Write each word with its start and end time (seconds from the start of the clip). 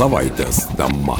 Savaitės 0.00 0.62
tema. 0.78 1.18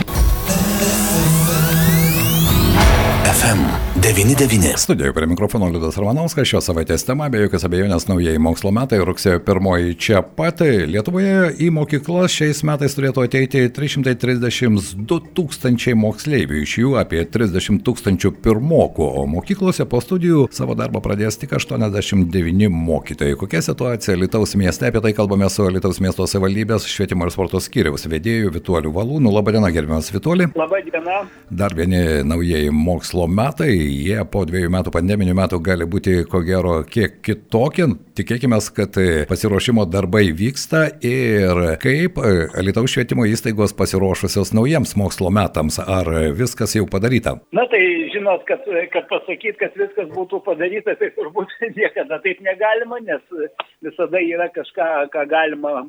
FM99. 4.01 4.77
Studijoje 4.77 5.13
prie 5.13 5.27
mikrofono 5.27 5.67
Liudas 5.69 5.97
Ramanauskas, 6.01 6.49
šios 6.49 6.65
savaitės 6.65 7.03
tema, 7.05 7.27
be 7.29 7.43
jokios 7.43 7.67
abejonės, 7.67 8.07
naujieji 8.09 8.41
mokslo 8.41 8.71
metai, 8.73 8.97
rugsėjo 9.05 9.43
pirmoji 9.45 9.97
čia 10.01 10.23
pat. 10.25 10.63
Lietuvoje 10.65 11.51
į 11.61 11.69
mokyklas 11.77 12.33
šiais 12.33 12.63
metais 12.65 12.97
turėtų 12.97 13.27
ateiti 13.27 13.67
332 13.77 15.19
tūkstančiai 15.37 15.99
moksleivių, 16.01 16.63
iš 16.63 16.77
jų 16.81 16.95
apie 17.03 17.21
30 17.29 17.83
tūkstančių 17.85 18.33
pirmokų, 18.41 19.05
o 19.05 19.27
mokyklose 19.35 19.85
po 19.91 20.01
studijų 20.01 20.47
savo 20.57 20.79
darbą 20.81 21.05
pradės 21.05 21.37
tik 21.43 21.53
89 21.61 22.73
mokytojai. 22.73 23.37
Kokia 23.43 23.61
situacija 23.69 24.17
Lietuvos 24.17 24.57
mieste, 24.57 24.89
apie 24.89 25.05
tai 25.05 25.13
kalbame 25.19 25.51
su 25.53 25.69
Lietuvos 25.69 26.01
miesto 26.01 26.25
savivaldybės 26.25 26.89
švietimo 26.89 27.29
ir 27.29 27.35
sporto 27.37 27.61
skyriaus 27.61 28.09
vedėju 28.09 28.57
Vituoliu 28.57 28.97
Valūnu. 28.97 29.37
Labadiena, 29.37 29.69
gerbiamas 29.77 30.09
Vituoli. 30.17 30.49
Labadiena. 30.57 31.21
Dar 31.53 31.77
vieni 31.77 32.25
naujieji 32.25 32.73
mokslo 32.73 33.29
metai, 33.29 33.90
jie 33.91 34.19
po 34.31 34.45
dviejų 34.49 34.71
metų 34.73 34.93
pandeminių 34.95 35.35
metų 35.39 35.61
gali 35.65 35.87
būti 35.91 36.21
ko 36.31 36.43
gero 36.47 36.81
kiek 36.87 37.21
kitokie. 37.27 37.89
Tikėkime, 38.19 38.59
kad 38.77 38.97
pasiruošimo 39.31 39.87
darbai 39.91 40.29
vyksta 40.37 40.87
ir 41.07 41.77
kaip 41.83 42.21
Lietuvos 42.61 42.95
švietimo 42.95 43.27
įstaigos 43.29 43.75
pasiruošusios 43.79 44.55
naujiems 44.57 44.97
mokslo 45.01 45.33
metams, 45.35 45.81
ar 45.81 46.11
viskas 46.37 46.77
jau 46.77 46.87
padaryta? 46.91 47.39
Na 47.57 47.67
tai 47.71 47.83
žinot, 48.15 48.45
kad, 48.49 48.65
kad 48.93 49.09
pasakyti, 49.11 49.59
kad 49.61 49.77
viskas 49.79 50.09
būtų 50.15 50.43
padaryta, 50.47 50.97
tai 51.01 51.11
turbūt 51.17 51.53
niekada 51.79 52.21
taip 52.25 52.43
negalima, 52.45 53.01
nes 53.05 53.23
visada 53.85 54.23
yra 54.23 54.51
kažką, 54.55 54.91
ką 55.15 55.27
galima 55.31 55.85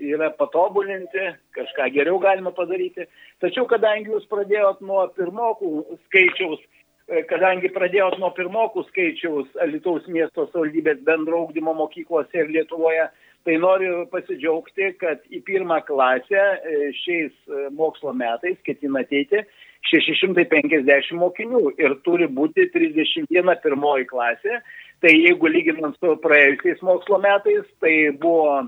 yra 0.00 0.30
patobulinti, 0.38 1.30
kažką 1.56 1.90
geriau 1.94 2.18
galima 2.22 2.52
padaryti. 2.56 3.06
Tačiau 3.42 3.66
kadangi 3.70 4.12
jūs 4.12 4.26
pradėjot 4.30 4.82
nuo 4.84 5.06
pirmokų 5.16 5.70
skaičiaus, 6.06 6.62
kadangi 7.30 7.70
pradėjot 7.74 8.18
nuo 8.18 8.30
pirmokų 8.34 8.82
skaičiaus 8.88 9.48
Alitaus 9.62 10.06
miesto 10.10 10.48
savivaldybės 10.50 10.98
bendro 11.06 11.38
augdymo 11.44 11.72
mokyklose 11.78 12.34
ir 12.40 12.48
Lietuvoje, 12.50 13.04
tai 13.46 13.54
noriu 13.62 14.10
pasidžiaugti, 14.10 14.84
kad 14.98 15.22
į 15.30 15.38
pirmą 15.46 15.78
klasę 15.86 16.42
šiais 17.04 17.34
mokslo 17.78 18.10
metais 18.16 18.58
ketina 18.66 19.04
ateiti 19.06 19.38
650 19.86 21.14
mokinių 21.20 21.78
ir 21.78 21.94
turi 22.02 22.26
būti 22.26 22.66
31 22.74 23.54
pirmoji 23.62 24.04
klasė. 24.10 24.58
Tai 25.04 25.12
jeigu 25.12 25.46
lyginant 25.52 25.92
su 26.00 26.08
praėjusiais 26.24 26.80
mokslo 26.82 27.18
metais, 27.22 27.66
tai 27.84 27.94
buvo 28.18 28.64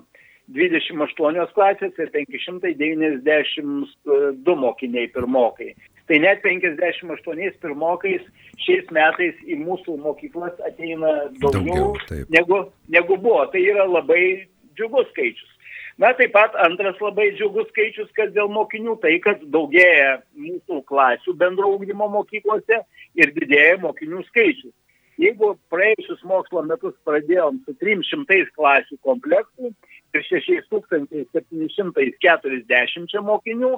28 0.54 1.50
klasės 1.56 1.98
ir 1.98 2.08
592 2.14 4.56
mokiniai 4.62 5.06
pirmokai. 5.12 5.74
Tai 6.08 6.18
net 6.24 6.40
58 6.44 7.58
pirmokais 7.62 8.24
šiais 8.64 8.88
metais 8.96 9.36
į 9.44 9.58
mūsų 9.60 9.98
mokyklas 10.00 10.56
ateina 10.64 11.10
daugiau, 11.42 11.60
Daugiau, 11.60 11.90
taip. 12.08 12.30
negu, 12.32 12.62
negu 12.88 13.18
buvo. 13.20 13.44
Tai 13.52 13.60
yra 13.60 13.84
labai 13.84 14.48
džiugus 14.78 15.10
skaičius. 15.12 15.50
Na, 15.98 16.12
taip 16.14 16.30
pat 16.32 16.54
antras 16.62 16.94
labai 17.02 17.32
džiugus 17.36 17.66
skaičius, 17.72 18.10
kas 18.16 18.30
dėl 18.32 18.48
mokinių, 18.54 18.94
tai 19.02 19.18
kad 19.20 19.42
daugėja 19.52 20.20
mūsų 20.38 20.82
klasių 20.88 21.32
bendro 21.40 21.66
ūkdymo 21.74 22.06
mokyklose 22.12 22.76
ir 23.18 23.28
didėja 23.34 23.78
mokinių 23.82 24.22
skaičius. 24.30 24.74
Jeigu 25.18 25.58
praėjusius 25.72 26.20
mokslo 26.30 26.60
metus 26.62 26.94
pradėjom 27.02 27.58
su 27.66 27.74
300 27.82 28.54
klasių 28.54 28.94
komplektų 29.02 29.74
ir 30.14 30.22
6740 30.28 33.18
mokinių, 33.26 33.72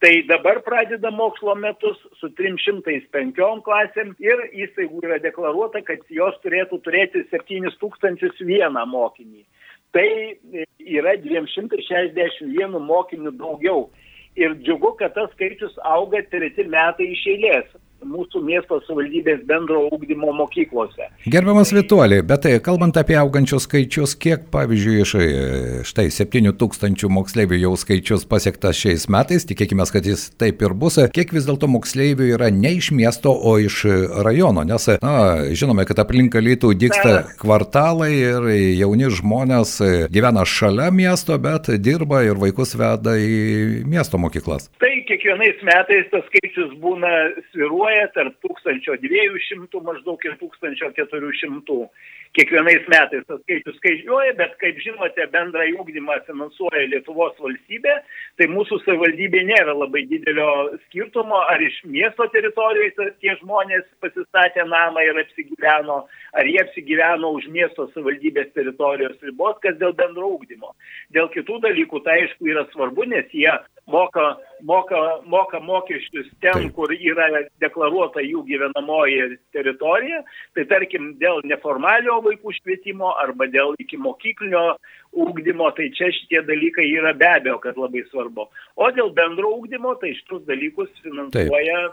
tai 0.00 0.22
dabar 0.28 0.60
pradeda 0.60 1.10
mokslo 1.10 1.54
metus 1.56 1.98
su 2.20 2.28
305 2.38 3.62
klasėm 3.66 4.12
ir 4.22 4.42
įstaigų 4.64 5.02
yra 5.04 5.18
deklaruota, 5.22 5.82
kad 5.86 6.02
jos 6.12 6.36
turėtų 6.44 6.80
turėti 6.84 7.24
7001 7.32 8.82
mokinį. 8.92 9.44
Tai 9.96 10.08
yra 10.84 11.16
261 11.22 12.76
mokinių 12.90 13.32
daugiau. 13.40 13.88
Ir 14.36 14.52
džiugu, 14.60 14.92
kad 14.98 15.14
tas 15.16 15.30
skaičius 15.32 15.78
auga 15.80 16.20
treti 16.28 16.66
metai 16.68 17.06
iš 17.14 17.22
eilės 17.32 17.70
mūsų 18.04 18.42
miesto 18.44 18.78
savivaldybės 18.84 19.42
bendro 19.48 19.86
ūkdymo 19.90 20.32
mokyklose. 20.36 21.08
Gerbiamas 21.30 21.72
Vituolį, 21.74 22.20
bet 22.26 22.44
tai 22.46 22.54
kalbant 22.64 22.96
apie 23.00 23.16
augančius 23.18 23.66
skaičius, 23.66 24.16
kiek, 24.20 24.46
pavyzdžiui, 24.52 24.96
iš 25.02 25.14
e, 25.16 25.26
štai 25.86 26.08
7 26.14 26.52
tūkstančių 26.60 27.10
moksleivių 27.16 27.60
jau 27.62 27.72
skaičius 27.80 28.26
pasiektas 28.28 28.78
šiais 28.80 29.08
metais, 29.12 29.46
tikėkime, 29.48 29.86
kad 29.92 30.06
jis 30.06 30.28
taip 30.38 30.62
ir 30.64 30.74
bus, 30.76 30.98
kiek 31.14 31.32
vis 31.34 31.48
dėlto 31.48 31.70
moksleivių 31.72 32.30
yra 32.36 32.50
ne 32.54 32.76
iš 32.78 32.90
miesto, 32.96 33.32
o 33.32 33.56
iš 33.62 33.82
rajono, 34.26 34.66
nes, 34.66 34.88
na, 35.02 35.16
žinome, 35.56 35.86
kad 35.88 36.00
aplink 36.02 36.36
Lytų 36.36 36.74
dyksta 36.76 37.14
kvartalai 37.40 38.12
ir 38.12 38.50
jauni 38.76 39.08
žmonės 39.12 39.78
gyvena 40.12 40.44
šalia 40.46 40.90
miesto, 40.94 41.38
bet 41.40 41.70
dirba 41.80 42.22
ir 42.26 42.38
vaikus 42.40 42.76
veda 42.78 43.16
į 43.16 43.84
miesto 43.88 44.20
mokyklas. 44.20 44.68
Tai 44.82 44.92
kiekvienais 45.08 45.62
metais 45.66 46.08
tas 46.12 46.24
skaičius 46.28 46.74
būna 46.82 47.10
sviruoja 47.52 48.08
tarp 48.14 48.36
1200 48.44 49.82
maždaug 49.86 50.26
ir 50.26 50.36
1400. 50.42 51.78
Kiekvienais 52.36 52.84
metais 52.92 53.24
tas 53.28 53.40
skaičius 53.44 53.78
skaičiuoja, 53.80 54.34
bet 54.40 54.56
kaip 54.60 54.80
žinote, 54.84 55.26
bendrą 55.32 55.64
ūkdymą 55.80 56.18
finansuoja 56.26 56.84
Lietuvos 56.92 57.38
valstybė, 57.40 57.94
tai 58.36 58.50
mūsų 58.52 58.82
savivaldybė 58.84 59.44
nėra 59.48 59.76
labai 59.76 60.04
didelio 60.10 60.50
skirtumo, 60.86 61.40
ar 61.52 61.62
iš 61.64 61.78
miesto 61.88 62.28
teritorijos 62.34 63.14
tie 63.22 63.38
žmonės 63.40 63.86
pasistatė 64.04 64.66
namą 64.68 65.06
ir 65.06 65.22
apsigyveno, 65.24 66.02
ar 66.36 66.48
jie 66.48 66.60
apsigyveno 66.62 67.32
už 67.38 67.48
miesto 67.52 67.88
savivaldybės 67.94 68.52
teritorijos 68.56 69.16
ribos, 69.24 69.56
kas 69.64 69.78
dėl 69.80 69.94
bendro 69.96 70.28
ūkdymo. 70.36 70.74
Dėl 71.16 71.30
kitų 71.32 71.60
dalykų 71.64 72.02
tai 72.04 72.20
aišku 72.22 72.50
yra 72.52 72.66
svarbu, 72.72 73.06
nes 73.12 73.32
jie 73.32 73.52
moka, 73.90 74.26
moka, 74.68 75.00
moka 75.26 75.60
mokesčius 75.60 76.28
ten, 76.44 76.66
Taip. 76.66 76.74
kur 76.76 76.92
yra 76.92 77.28
deklaruota 77.62 78.24
jų 78.24 78.44
gyvenamoji 78.50 79.38
teritorija. 79.56 80.22
Tai 80.56 80.66
tarkim, 80.72 81.14
dėl 81.22 81.42
neformalio 81.48 82.18
vaikų 82.26 82.54
švietimo 82.60 83.14
arba 83.22 83.48
dėl 83.52 83.76
iki 83.82 84.00
mokyklinio 84.00 84.66
ūkdymo, 85.16 85.70
tai 85.76 85.88
čia 85.96 86.10
šitie 86.12 86.42
dalykai 86.44 86.88
yra 86.92 87.14
be 87.16 87.28
abejo, 87.30 87.60
kad 87.62 87.78
labai 87.80 88.04
svarbu. 88.10 88.48
O 88.76 88.90
dėl 88.96 89.12
bendro 89.16 89.54
ūkdymo, 89.56 89.96
tai 90.02 90.12
šitus 90.18 90.44
dalykus 90.50 90.92
finansuoja, 91.04 91.86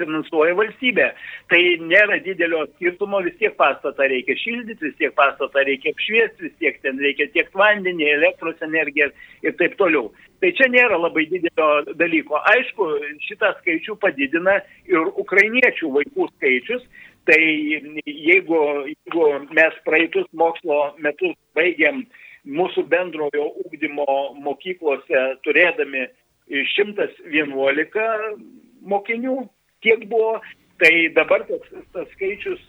finansuoja 0.00 0.56
valstybė. 0.58 1.10
Tai 1.52 1.60
nėra 1.90 2.18
didelio 2.24 2.64
skirtumo, 2.74 3.20
vis 3.26 3.36
tiek 3.40 3.54
pastatą 3.60 4.08
reikia 4.10 4.36
šildyti, 4.40 4.88
vis 4.88 4.96
tiek 5.00 5.14
pastatą 5.18 5.64
reikia 5.68 5.94
apšviesti, 5.94 6.48
vis 6.48 6.56
tiek 6.62 6.80
ten 6.84 6.98
reikia 7.04 7.28
tiek 7.34 7.52
vandenį, 7.56 8.08
elektros 8.16 8.60
energiją 8.66 9.10
ir 9.46 9.56
taip 9.60 9.76
toliau. 9.80 10.10
Tai 10.40 10.52
čia 10.56 10.70
nėra 10.72 10.96
labai 10.96 11.26
didelio 11.28 11.96
dalyko. 12.00 12.40
Aišku, 12.54 12.86
šitą 13.26 13.52
skaičių 13.60 13.98
padidina 14.00 14.56
ir 14.88 15.12
ukrainiečių 15.20 15.92
vaikų 15.98 16.30
skaičius. 16.36 16.86
Tai 17.28 17.36
jeigu, 18.08 18.58
jeigu 18.88 19.26
mes 19.52 19.74
praeitus 19.84 20.24
mokslo 20.32 20.94
metus 21.04 21.36
baigiam 21.54 22.00
mūsų 22.48 22.86
bendrojo 22.88 23.50
ūkdymo 23.60 24.06
mokyklose 24.40 25.24
turėdami 25.44 26.06
111 26.50 28.06
mokinių, 28.80 29.36
tiek 29.84 30.04
buvo, 30.10 30.38
tai 30.80 31.10
dabar 31.12 31.42
tas, 31.44 31.60
tas, 31.92 32.08
skaičius, 32.14 32.60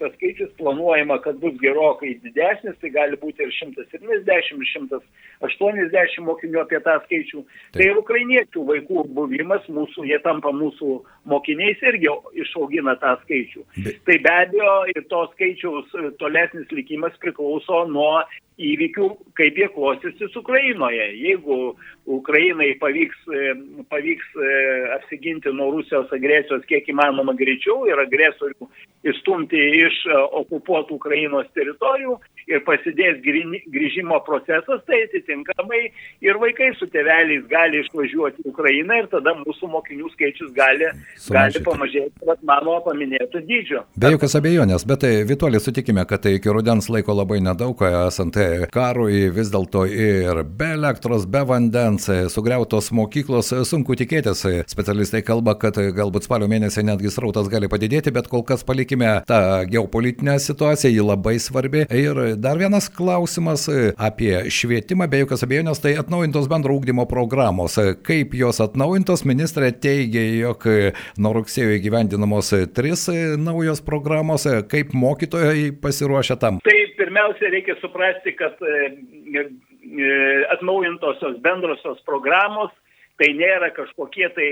tas 0.00 0.12
skaičius 0.16 0.54
planuojama, 0.56 1.18
kad 1.24 1.36
bus 1.42 1.52
gerokai 1.60 2.14
didesnis, 2.24 2.78
tai 2.80 2.90
gali 2.94 3.18
būti 3.20 3.44
ir 3.44 3.52
170, 3.52 4.96
180 5.44 6.24
mokinių 6.24 6.62
apie 6.62 6.80
tą 6.86 6.94
skaičių. 7.04 7.42
Taip. 7.44 7.76
Tai 7.76 7.90
ukrainiečių 8.00 8.64
vaikų 8.70 9.04
buvimas 9.18 9.68
mūsų, 9.68 10.06
jie 10.08 10.18
tampa 10.24 10.54
mūsų 10.56 10.96
mokiniais 11.28 11.84
irgi 11.90 12.08
išaugina 12.46 12.96
tą 13.04 13.18
skaičių. 13.26 13.66
Be- 13.84 13.96
Tai 14.08 14.18
be 14.24 14.34
abejo 14.46 14.74
ir 14.94 15.04
to 15.12 15.26
skaičiaus 15.34 15.92
tolesnis 16.22 16.72
likimas 16.72 17.12
priklauso 17.20 17.84
nuo 17.92 18.22
įvykių, 18.56 19.08
kaip 19.36 19.58
jie 19.60 19.68
klostysis 19.74 20.36
Ukrainoje. 20.36 21.10
Jeigu 21.20 21.76
Ukrainai 22.06 22.72
pavyks, 22.80 23.18
e, 23.28 23.54
pavyks 23.90 24.36
e, 24.40 24.50
apsiginti 24.96 25.52
nuo 25.52 25.70
Rusijos 25.74 26.12
agresijos 26.14 26.64
kiek 26.70 26.88
įmanoma 26.88 27.34
greičiau 27.36 27.84
ir 27.90 28.00
agresorių 28.00 28.68
išstumti 29.10 29.60
iš 29.82 29.98
e, 30.08 30.20
okupuotų 30.40 30.96
Ukrainos 30.96 31.50
teritorijų 31.58 32.16
ir 32.46 32.62
pasidės 32.66 33.18
grįžimo 33.22 34.20
procesas, 34.26 34.80
tai 34.86 35.02
atitinkamai 35.04 35.82
ir 36.24 36.38
vaikai 36.40 36.70
su 36.78 36.86
tėveliais 36.90 37.44
gali 37.50 37.82
išvažiuoti 37.82 38.46
į 38.46 38.52
Ukrainą 38.52 39.00
ir 39.02 39.10
tada 39.10 39.34
mūsų 39.42 39.70
mokinių 39.72 40.12
skaičius 40.14 40.52
gali, 40.56 40.88
gali 41.34 41.62
pamažėti, 41.66 42.22
vat 42.28 42.42
mano 42.46 42.78
paminėtų 42.86 43.42
dydžio. 43.50 43.82
Be 43.98 44.14
jokios 44.14 44.38
abejonės, 44.38 44.86
bet 44.86 45.02
tai 45.02 45.12
Vituolį 45.26 45.60
sutikime, 45.60 46.06
kad 46.06 46.22
tai 46.22 46.36
iki 46.38 46.54
rudens 46.54 46.86
laiko 46.92 47.18
labai 47.18 47.42
nedaug, 47.42 47.82
esant 48.06 48.38
karui 48.74 49.30
vis 49.34 49.50
dėlto 49.52 49.84
ir 49.90 50.42
be 50.46 50.72
elektros, 50.76 51.26
be 51.30 51.42
vandens, 51.48 52.08
sugriautos 52.32 52.92
mokyklos, 52.94 53.52
sunku 53.68 53.96
tikėtis. 53.98 54.44
Specialistai 54.70 55.22
kalba, 55.26 55.56
kad 55.60 55.76
galbūt 55.76 56.26
spalio 56.26 56.48
mėnesį 56.50 56.84
netgi 56.86 57.12
srautas 57.12 57.50
gali 57.52 57.70
padidėti, 57.72 58.12
bet 58.14 58.28
kol 58.32 58.44
kas 58.46 58.64
palikime 58.66 59.22
tą 59.28 59.40
geopolitinę 59.70 60.36
situaciją, 60.42 60.92
ji 60.94 61.06
labai 61.06 61.36
svarbi. 61.42 61.86
Ir 61.90 62.36
dar 62.40 62.60
vienas 62.60 62.90
klausimas 62.92 63.66
apie 63.96 64.34
švietimą, 64.52 65.08
be 65.10 65.22
jokios 65.24 65.46
abejonės, 65.46 65.82
tai 65.82 65.96
atnaujintos 66.00 66.50
bendro 66.52 66.76
ūkdymo 66.76 67.06
programos. 67.10 67.78
Kaip 68.06 68.36
jos 68.36 68.60
atnaujintos, 68.64 69.24
ministrė 69.28 69.72
teigia, 69.72 70.22
jog 70.42 70.68
nuo 71.20 71.34
rugsėjo 71.40 71.76
įgyvendinamos 71.78 72.52
tris 72.76 73.06
naujos 73.40 73.82
programos, 73.86 74.46
kaip 74.70 74.94
mokytojai 74.96 75.70
pasiruošę 75.82 76.38
tam. 76.42 76.60
Tai 76.66 76.76
pirmiausia, 76.98 77.50
reikia 77.52 77.76
suprasti, 77.80 78.35
kad 78.38 78.60
e, 78.62 78.80
e, 79.36 80.10
atnaujintosios 80.56 81.38
bendrosios 81.44 82.02
programos 82.08 82.74
tai 83.20 83.30
nėra 83.36 83.70
kažkokie 83.72 84.28
tai, 84.36 84.48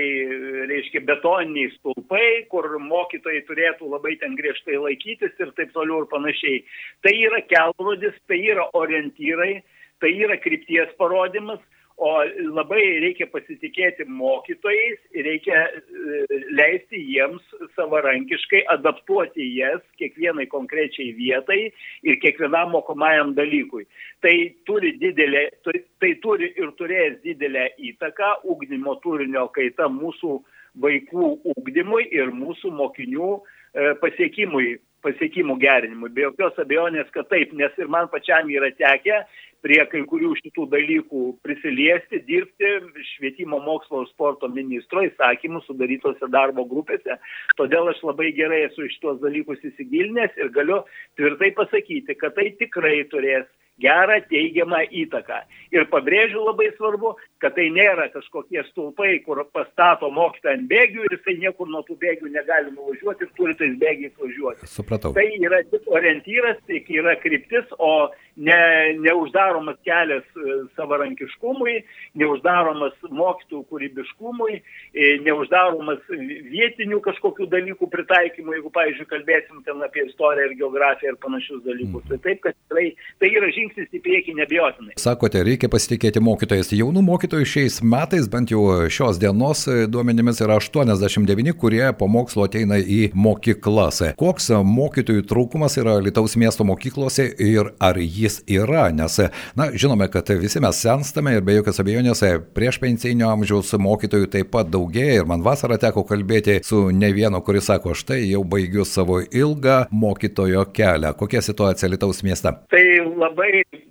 reiškia, 0.71 1.03
betoniniai 1.05 1.73
stulpai, 1.75 2.47
kur 2.53 2.69
mokytojai 2.81 3.43
turėtų 3.49 3.91
labai 3.93 4.15
ten 4.23 4.37
griežtai 4.39 4.79
laikytis 4.81 5.37
ir 5.41 5.53
taip 5.59 5.75
toliau 5.77 6.03
ir 6.03 6.09
panašiai. 6.13 6.63
Tai 7.05 7.13
yra 7.13 7.43
kelrodis, 7.51 8.17
tai 8.29 8.41
yra 8.41 8.65
orientyrai, 8.81 9.59
tai 10.01 10.15
yra 10.17 10.39
krypties 10.41 10.97
parodimas, 11.01 11.61
o 11.97 12.11
labai 12.55 12.83
reikia 13.05 13.27
pasitikėti 13.31 14.07
mokytojais 14.11 15.03
reikia 15.27 15.61
e, 15.69 16.39
leisti 16.59 16.99
jiems 16.99 17.45
savarankiškai 17.77 18.65
adaptuoti 18.75 19.47
jas 19.59 19.83
kiekvienai 20.01 20.49
konkrečiai 20.51 21.13
vietai 21.15 21.61
ir 22.03 22.19
kiekvienam 22.25 22.73
mokomajam 22.75 23.35
dalykui. 23.39 23.87
Tai 24.27 24.35
turi, 24.67 24.97
didelė, 24.99 25.47
tai, 25.67 25.85
tai 26.03 26.15
turi 26.25 26.51
ir 26.59 26.75
turės 26.81 27.21
didelę 27.23 27.69
įtaką 27.93 28.41
ugdymo 28.51 28.99
turinio 29.05 29.47
kaita 29.55 29.87
mūsų 29.93 30.41
vaikų 30.83 31.31
ugdymui 31.55 32.09
ir 32.11 32.35
mūsų 32.35 32.75
mokinių 32.75 33.31
e, 33.39 33.95
pasiekimui 34.03 34.75
pasiekimų 35.05 35.59
gerinimui. 35.63 36.13
Be 36.15 36.27
jokios 36.27 36.59
abejonės, 36.61 37.11
kad 37.15 37.29
taip, 37.31 37.53
nes 37.57 37.75
ir 37.81 37.91
man 37.93 38.11
pačiam 38.13 38.49
yra 38.53 38.73
tekę 38.75 39.23
prie 39.65 39.81
kai 39.89 40.03
kurių 40.09 40.35
šitų 40.43 40.67
dalykų 40.75 41.23
prisiliesti, 41.45 42.21
dirbti 42.29 42.73
švietimo 43.15 43.61
mokslo 43.65 44.03
ir 44.05 44.11
sporto 44.11 44.51
ministro 44.53 45.05
įsakymų 45.07 45.63
sudarytose 45.65 46.29
darbo 46.33 46.67
grupėse. 46.69 47.17
Todėl 47.61 47.89
aš 47.95 48.03
labai 48.05 48.33
gerai 48.37 48.67
esu 48.67 48.85
iš 48.85 48.99
tuos 49.01 49.23
dalykus 49.25 49.65
įsigilinęs 49.71 50.37
ir 50.41 50.53
galiu 50.57 50.83
tvirtai 51.17 51.55
pasakyti, 51.57 52.19
kad 52.21 52.37
tai 52.37 52.51
tikrai 52.61 52.99
turės 53.13 53.49
gerą 53.83 54.21
teigiamą 54.31 54.85
įtaką. 54.91 55.41
Ir 55.75 55.87
pabrėžiu 55.91 56.45
labai 56.45 56.71
svarbu, 56.77 57.15
kad 57.43 57.57
tai 57.57 57.67
nėra 57.75 58.07
kažkokie 58.15 58.63
stulpai, 58.71 59.19
kur 59.27 59.43
pastato 59.53 60.11
mokytą 60.15 60.55
ant 60.55 60.69
bėgių 60.71 61.05
ir 61.05 61.17
jisai 61.17 61.35
niekur 61.43 61.69
nuo 61.69 61.83
tų 61.89 61.97
bėgių 62.01 62.31
negali 62.33 62.71
nuvažiuoti 62.71 63.27
ir 63.27 63.33
turi 63.39 63.57
tais 63.59 63.75
bėgiais 63.81 64.15
važiuoti. 64.21 64.71
Supratau. 64.71 65.13
Tai 65.17 65.27
yra 65.43 65.61
tik 65.73 65.89
orientyras, 65.91 66.61
tik 66.71 66.89
yra 66.95 67.17
kryptis, 67.21 67.67
o 67.79 68.13
ne, 68.37 68.61
neuždaromas 69.03 69.81
kelias 69.87 70.25
e, 70.39 70.57
savarankiškumui, 70.79 71.77
neuždaromas 72.23 72.95
mokytojų 73.11 73.65
kūrybiškumui, 73.73 74.61
e, 74.95 75.11
neuždaromas 75.27 76.07
vietinių 76.55 77.03
kažkokių 77.05 77.51
dalykų 77.51 77.91
pritaikymui, 77.91 78.57
jeigu, 78.61 78.73
pavyzdžiui, 78.79 79.11
kalbėsim 79.11 79.63
ten 79.67 79.83
apie 79.85 80.07
istoriją 80.09 80.53
ir 80.53 80.57
geografiją 80.63 81.15
ir 81.15 81.21
panašius 81.23 81.63
dalykus. 81.67 82.07
Mm. 82.07 82.15
Tai 82.15 82.23
taip, 82.29 82.43
kad 82.47 82.59
tai, 82.73 82.89
tai 83.23 83.35
yra 83.35 83.51
žingsnis 83.51 83.64
žingsnis 83.65 83.91
į 83.95 84.01
priekį 84.05 84.35
nebijotinai. 84.41 84.97
Sakote, 85.01 85.43
reikia 85.47 85.71
pasitikėti 85.73 86.23
mokytojais. 86.25 86.73
Jaunų 86.75 87.03
mokytojų 87.07 87.49
šiais 87.49 87.81
metais, 87.83 88.29
bent 88.31 88.53
jau 88.53 88.87
šios 88.93 89.19
dienos 89.23 89.65
duomenimis, 89.91 90.43
yra 90.45 90.59
89, 90.61 91.55
kurie 91.61 91.85
po 91.99 92.09
mokslo 92.11 92.47
ateina 92.49 92.79
į 92.79 93.13
mokyklas. 93.17 94.03
Koks 94.21 94.51
mokytojų 94.65 95.25
trūkumas 95.31 95.79
yra 95.81 95.97
Lietuvos 96.05 96.37
miesto 96.41 96.67
mokyklose 96.67 97.29
ir 97.41 97.73
ar 97.83 98.01
jis 98.01 98.43
yra? 98.51 98.89
Nes, 98.95 99.19
na, 99.57 99.71
žinome, 99.73 100.09
kad 100.13 100.29
visi 100.41 100.63
mes 100.63 100.81
senstame 100.85 101.37
ir 101.37 101.45
be 101.47 101.59
jokios 101.59 101.81
abejonės 101.83 102.25
prieš 102.55 102.81
pensinio 102.83 103.31
amžiaus 103.33 103.73
mokytojų 103.81 104.31
taip 104.33 104.53
pat 104.55 104.71
daugėja 104.73 105.21
ir 105.23 105.29
man 105.29 105.45
vasarą 105.45 105.79
teko 105.81 106.05
kalbėti 106.09 106.61
su 106.67 106.89
ne 106.95 107.13
vienu, 107.15 107.41
kuris 107.45 107.69
sako, 107.71 107.95
štai 107.97 108.23
jau 108.29 108.45
baigiu 108.45 108.85
savo 108.89 109.21
ilgą 109.25 109.85
mokytojo 109.95 110.67
kelią. 110.75 111.15
Kokia 111.19 111.43
situacija 111.45 111.91
Lietuvos 111.93 112.23
mieste? 112.27 112.53
Tai 112.71 112.85
labai 113.21 113.54
labai, 113.55 113.83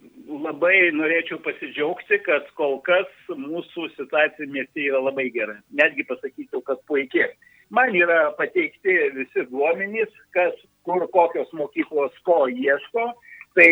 labai 0.44 0.92
norėčiau 0.94 1.40
pasidžiaugti, 1.44 2.20
kad 2.26 2.48
kol 2.58 2.82
kas 2.84 3.08
mūsų 3.30 3.90
situacija 3.96 4.48
mieste 4.50 4.82
yra 4.82 5.00
labai 5.00 5.30
gera. 5.32 5.62
Netgi 5.72 6.04
pasakyčiau, 6.10 6.62
kad 6.62 6.82
puikiai. 6.88 7.32
Man 7.70 7.96
yra 7.96 8.34
pateikti 8.38 9.14
visi 9.16 9.46
duomenys, 9.50 10.12
kas, 10.34 10.54
kur 10.84 11.08
kokios 11.14 11.52
mokyklos 11.54 12.14
ko 12.24 12.48
ieško. 12.48 13.14
Tai 13.54 13.70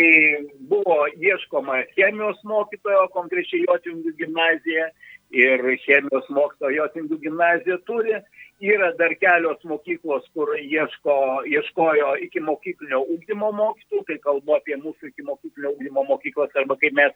buvo 0.70 1.08
ieškoma 1.18 1.80
chemijos 1.96 2.38
mokytojo, 2.46 3.08
konkrečiai 3.16 3.64
Jotvingių 3.66 4.12
gimnazija 4.20 4.92
ir 5.32 5.64
chemijos 5.86 6.28
mokytojo 6.30 6.76
Jotvingių 6.76 7.18
gimnazija 7.24 7.78
turi 7.88 8.18
yra 8.62 8.92
dar 9.00 9.14
kelios 9.20 9.64
mokyklos, 9.66 10.28
kur 10.36 10.54
ieško, 10.60 11.16
ieškojo 11.50 12.14
iki 12.28 12.44
mokyklinio 12.44 13.02
ūkdymo 13.16 13.52
mokytų, 13.58 14.04
kai 14.08 14.20
kalbu 14.24 14.58
apie 14.58 14.78
mūsų 14.82 15.10
iki 15.10 15.26
mokyklinio 15.26 15.74
ūkdymo 15.78 16.06
mokyklas 16.10 16.54
arba 16.60 16.78
kaip 16.82 16.94
mes 17.00 17.16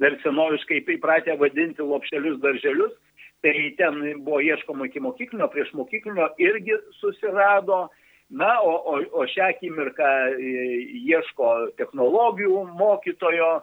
dar 0.00 0.16
senoviškai 0.22 0.82
įpratę 0.96 1.36
vadinti 1.40 1.82
lopšelius 1.82 2.40
darželius, 2.40 2.94
tai 3.44 3.54
ten 3.78 4.00
buvo 4.24 4.40
ieškoma 4.44 4.88
iki 4.88 5.02
mokyklinio, 5.02 5.48
prieš 5.52 5.72
mokyklinio 5.76 6.32
irgi 6.38 6.78
susirado. 7.00 7.86
Na, 8.26 8.56
o, 8.58 8.72
o, 8.90 8.94
o 9.20 9.24
šią 9.30 9.52
akimirką 9.52 10.06
e, 10.34 10.54
ieško 11.06 11.50
technologijų 11.78 12.64
mokytojo, 12.74 13.60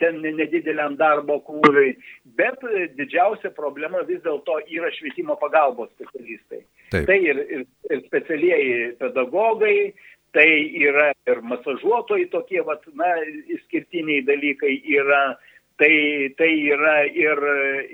ten 0.00 0.20
nedideliam 0.24 0.96
darbo 0.96 1.40
krūviui, 1.44 1.92
bet 2.38 2.62
didžiausia 2.96 3.52
problema 3.56 4.00
vis 4.08 4.22
dėlto 4.24 4.60
yra 4.72 4.88
švietimo 4.96 5.36
pagalbos 5.40 5.90
specialistai. 5.96 6.62
Taip. 6.90 7.04
Tai 7.06 7.18
ir, 7.22 7.42
ir, 7.56 7.66
ir 7.90 8.00
specialieji 8.06 8.94
pedagogai, 9.02 9.92
tai 10.34 10.48
yra 10.80 11.10
ir 11.28 11.42
masažuotojai 11.52 12.30
tokie, 12.32 12.62
vat, 12.66 12.82
na, 12.94 13.12
išskirtiniai 13.52 14.24
dalykai 14.26 14.74
yra, 14.96 15.36
tai, 15.80 15.92
tai 16.38 16.50
yra 16.70 16.96
ir, 17.08 17.44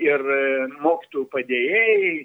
ir 0.01 0.25
mokytojų 0.83 1.27
padėjėjai, 1.33 2.15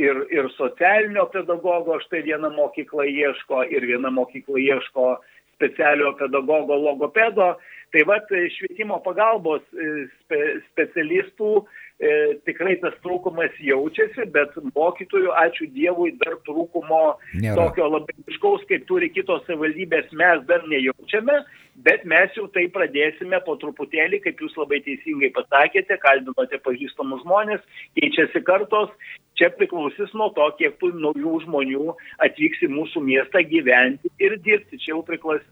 ir, 0.00 0.22
ir 0.32 0.48
socialinio 0.56 1.26
pedagogo, 1.32 1.98
štai 2.06 2.22
viena 2.26 2.50
mokykla 2.54 3.06
ieško, 3.08 3.64
ir 3.72 3.86
viena 3.90 4.12
mokykla 4.14 4.60
ieško 4.60 5.12
specialio 5.56 6.14
pedagogo 6.18 6.78
logopedo. 6.78 7.54
Tai 7.90 8.02
vad 8.06 8.28
švietimo 8.54 9.00
pagalbos 9.02 9.62
e, 9.74 9.86
spe, 10.20 10.38
specialistų 10.70 11.48
e, 11.58 12.10
tikrai 12.46 12.76
tas 12.82 12.94
trūkumas 13.02 13.56
jaučiasi, 13.66 14.28
bet 14.34 14.54
mokytojų, 14.76 15.32
ačiū 15.42 15.66
Dievui, 15.74 16.12
dar 16.20 16.36
trūkumo 16.46 17.00
Nėra. 17.42 17.56
tokio 17.58 17.88
labai 17.90 18.14
iškaus, 18.30 18.62
kaip 18.70 18.86
turi 18.86 19.10
kitos 19.10 19.42
savivaldybės, 19.48 20.12
mes 20.14 20.44
dar 20.46 20.62
nejaučiame, 20.70 21.40
bet 21.82 22.06
mes 22.06 22.38
jau 22.38 22.46
tai 22.54 22.68
pradėsime 22.70 23.42
po 23.46 23.56
truputėlį, 23.58 24.22
kaip 24.22 24.38
jūs 24.44 24.54
labai 24.60 24.78
teisingai 24.86 25.32
pasakėte, 25.34 25.98
kalbinote 26.04 26.62
pažįstamus 26.62 27.24
žmonės, 27.26 27.66
keičiasi 27.98 28.44
kartos, 28.46 28.94
čia 29.40 29.50
priklausys 29.56 30.14
nuo 30.14 30.30
to, 30.36 30.46
kiek 30.62 30.78
tų 30.78 30.92
naujų 30.94 31.40
žmonių 31.48 31.96
atvyks 32.22 32.68
į 32.68 32.70
mūsų 32.76 33.02
miestą 33.02 33.42
gyventi 33.50 34.14
ir 34.22 34.38
dirbti. 34.44 34.78
Čia 34.78 34.94
jau 34.94 35.02
priklausys 35.06 35.48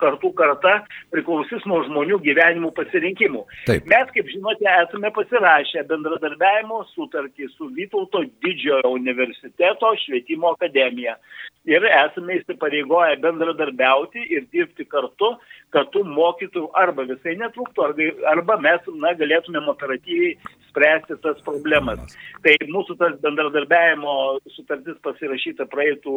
kartų 0.00 0.32
karta 0.38 0.74
priklausys 1.14 1.66
nuo 1.68 1.82
žmonių 1.86 2.20
gyvenimų 2.24 2.72
pasirinkimų. 2.76 3.44
Taip. 3.68 3.88
Mes, 3.90 4.14
kaip 4.14 4.30
žinote, 4.32 4.68
esame 4.84 5.12
pasirašę 5.16 5.84
bendradarbiavimo 5.90 6.82
sutartį 6.94 7.50
su 7.54 7.70
Vytauto 7.78 8.24
didžiojo 8.44 8.94
universiteto 8.96 9.92
švietimo 10.04 10.54
akademija. 10.56 11.18
Ir 11.68 11.84
esame 11.84 12.38
įsipareigoję 12.38 13.18
bendradarbiauti 13.20 14.22
ir 14.32 14.46
dirbti 14.54 14.86
kartu, 14.88 15.34
kad 15.74 15.90
tų 15.92 16.04
mokytojų 16.08 16.70
arba 16.80 17.04
visai 17.10 17.34
netrūktų, 17.40 17.88
arba 18.30 18.56
mes 18.64 18.86
na, 18.96 19.12
galėtumėm 19.18 19.68
operatyviai 19.74 20.38
spręsti 20.70 21.18
tas 21.24 21.40
problemas. 21.44 22.16
Tai 22.44 22.54
mūsų 22.70 22.96
tas 23.00 23.16
bendradarbiavimo 23.22 24.14
sutartis 24.54 24.96
pasirašyta 25.04 25.66
praeitų, 25.72 26.14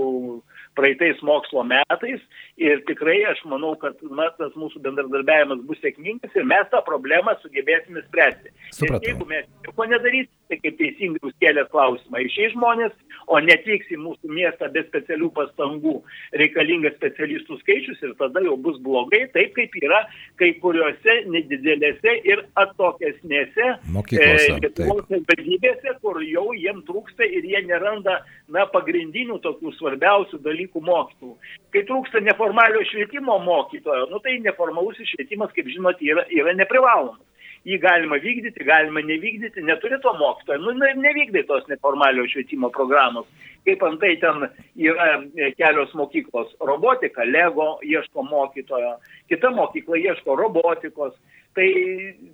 praeitais 0.78 1.20
mokslo 1.26 1.66
metais 1.68 2.22
ir 2.62 2.84
tikrai 2.88 3.18
aš 3.32 3.44
manau, 3.50 3.71
kad 3.82 4.02
na, 4.18 4.30
tas 4.38 4.54
mūsų 4.60 4.82
bendradarbiavimas 4.86 5.64
bus 5.68 5.80
sėkmingas 5.84 6.36
ir 6.36 6.48
mes 6.50 6.68
tą 6.74 6.82
problemą 6.88 7.36
sugebėsime 7.42 8.04
spręsti. 8.08 8.54
Supratau. 8.76 9.02
Ir 9.02 9.12
jeigu 9.12 9.28
mes 9.30 9.48
nieko 9.66 9.88
nedarysime, 9.92 10.38
tai 10.52 10.60
kaip 10.60 10.78
teisingai 10.80 11.22
jūs 11.24 11.38
kėlėt 11.44 11.72
klausimą, 11.72 12.22
išėjai 12.26 12.52
žmonės, 12.56 12.96
o 13.32 13.40
netvyks 13.40 13.94
į 13.96 14.00
mūsų 14.02 14.32
miestą 14.36 14.68
be 14.74 14.84
specialių 14.88 15.30
pastangų 15.38 15.96
reikalingas 16.42 16.98
specialistų 16.98 17.60
skaičius 17.62 18.02
ir 18.04 18.16
tada 18.20 18.44
jau 18.44 18.58
bus 18.60 18.80
blogai, 18.84 19.24
taip 19.36 19.54
kaip 19.56 19.78
yra 19.82 20.02
kai 20.42 20.52
kuriuose 20.64 21.18
nedidelėse 21.32 22.18
ir 22.28 22.44
atokesnėse 22.60 23.70
Mokyklose, 23.96 24.58
Lietuvos 24.66 25.08
savivaldybėse, 25.08 25.96
kur 26.04 26.22
jau 26.26 26.48
jiem 26.58 26.84
trūksta 26.88 27.28
ir 27.28 27.48
jie 27.48 27.64
neranda 27.70 28.20
na, 28.52 28.66
pagrindinių 28.74 29.40
tokių 29.44 29.74
svarbiausių 29.78 30.42
dalykų 30.44 30.84
mokytų. 30.84 31.34
Kai 31.72 31.86
trūksta 31.88 32.22
neformalio 32.24 32.84
švietimo 32.90 33.38
mokytojo, 33.62 34.08
nu, 34.12 34.20
tai 34.20 34.40
neformalusis 34.42 35.10
švietimas, 35.14 35.54
kaip 35.56 35.70
žinot, 35.70 36.02
yra, 36.02 36.26
yra 36.34 36.56
neprivalomas. 36.58 37.22
Jį 37.62 37.78
galima 37.78 38.18
vykdyti, 38.18 38.66
galima 38.66 39.04
nevykdyti, 39.06 39.62
neturi 39.62 40.00
to 40.02 40.14
mokytojo, 40.18 40.58
nu 40.64 40.88
ir 40.88 40.98
nevykdai 40.98 41.44
tos 41.46 41.68
neformalio 41.70 42.26
švietimo 42.32 42.72
programos. 42.74 43.28
Kaip 43.68 43.84
antai 43.86 44.16
ten 44.18 44.48
yra 44.82 45.12
e, 45.38 45.52
kelios 45.60 45.94
mokyklos- 45.94 46.56
robotika, 46.70 47.22
Lego 47.30 47.76
ieško 47.86 48.26
mokytojo, 48.26 48.96
kita 49.30 49.54
mokykla 49.54 50.02
ieško 50.02 50.36
robotikos, 50.40 51.14
tai 51.54 51.68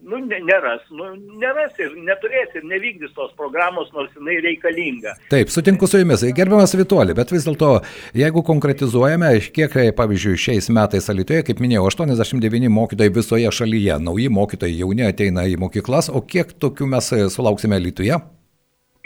nu, 0.01 0.19
neras, 0.25 0.83
nu, 0.93 1.09
neras 1.41 1.73
ir 1.81 1.95
neturės 2.05 2.53
ir 2.57 2.65
nevykdys 2.69 3.15
tos 3.17 3.33
programos, 3.39 3.89
nors 3.95 4.13
jinai 4.15 4.37
reikalinga. 4.45 5.15
Taip, 5.31 5.51
sutinku 5.53 5.89
su 5.89 6.01
jumis, 6.01 6.23
gerbiamas 6.37 6.75
Vitoli, 6.77 7.15
bet 7.17 7.33
vis 7.33 7.47
dėlto, 7.47 7.71
jeigu 8.17 8.43
konkretizuojame, 8.45 9.33
kiek, 9.55 9.75
pavyzdžiui, 9.97 10.37
šiais 10.45 10.69
metais 10.73 11.09
Alitoje, 11.13 11.43
kaip 11.49 11.61
minėjau, 11.63 11.87
89 11.89 12.71
mokytojai 12.77 13.15
visoje 13.17 13.53
šalyje, 13.59 13.99
nauji 14.05 14.29
mokytojai 14.37 14.81
jauni 14.83 15.07
ateina 15.09 15.47
į 15.49 15.57
mokyklas, 15.65 16.11
o 16.13 16.21
kiek 16.21 16.53
tokių 16.61 16.89
mes 16.93 17.13
sulauksime 17.33 17.81
Lietuvoje? 17.81 18.21